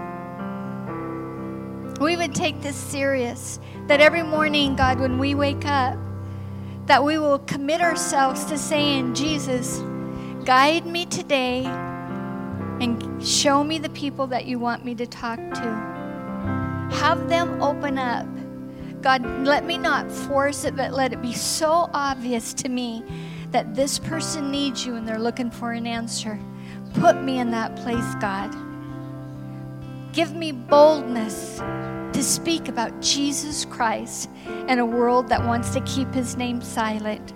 We 2.00 2.16
would 2.16 2.34
take 2.34 2.62
this 2.62 2.76
serious. 2.76 3.60
That 3.88 4.02
every 4.02 4.24
morning, 4.24 4.76
God, 4.76 5.00
when 5.00 5.18
we 5.18 5.36
wake 5.36 5.66
up, 5.66 5.98
that 6.86 7.04
we 7.04 7.18
will 7.18 7.40
commit 7.40 7.82
ourselves 7.82 8.46
to 8.46 8.58
saying, 8.58 9.14
Jesus, 9.14 9.80
guide 10.46 10.86
me 10.86 11.06
today 11.06 11.66
and 12.80 13.26
show 13.26 13.64
me 13.64 13.78
the 13.78 13.90
people 13.90 14.28
that 14.28 14.46
you 14.46 14.60
want 14.60 14.86
me 14.86 14.96
to 14.96 15.06
talk 15.06 15.38
to. 15.38 16.90
Have 16.92 17.30
them 17.30 17.62
open 17.62 17.98
up. 17.98 18.28
God, 19.02 19.24
let 19.46 19.66
me 19.66 19.78
not 19.78 20.12
force 20.12 20.64
it, 20.66 20.76
but 20.76 20.94
let 20.94 21.14
it 21.14 21.22
be 21.22 21.34
so 21.34 21.90
obvious 21.94 22.54
to 22.56 22.70
me 22.70 23.04
that 23.52 23.76
this 23.76 24.00
person 24.00 24.52
needs 24.52 24.86
you 24.86 24.96
and 24.96 25.08
they're 25.08 25.20
looking 25.20 25.52
for 25.52 25.72
an 25.72 25.88
answer. 25.88 26.40
Put 26.96 27.22
me 27.22 27.40
in 27.40 27.52
that 27.52 27.76
place, 27.76 28.16
God. 28.20 28.54
Give 30.12 30.34
me 30.34 30.52
boldness 30.52 31.60
to 31.60 32.24
speak 32.24 32.68
about 32.68 33.00
Jesus 33.00 33.66
Christ 33.66 34.30
in 34.68 34.80
a 34.80 34.86
world 34.86 35.30
that 35.30 35.46
wants 35.46 35.70
to 35.72 35.82
keep 35.82 36.12
his 36.14 36.36
name 36.36 36.62
silent. 36.62 37.34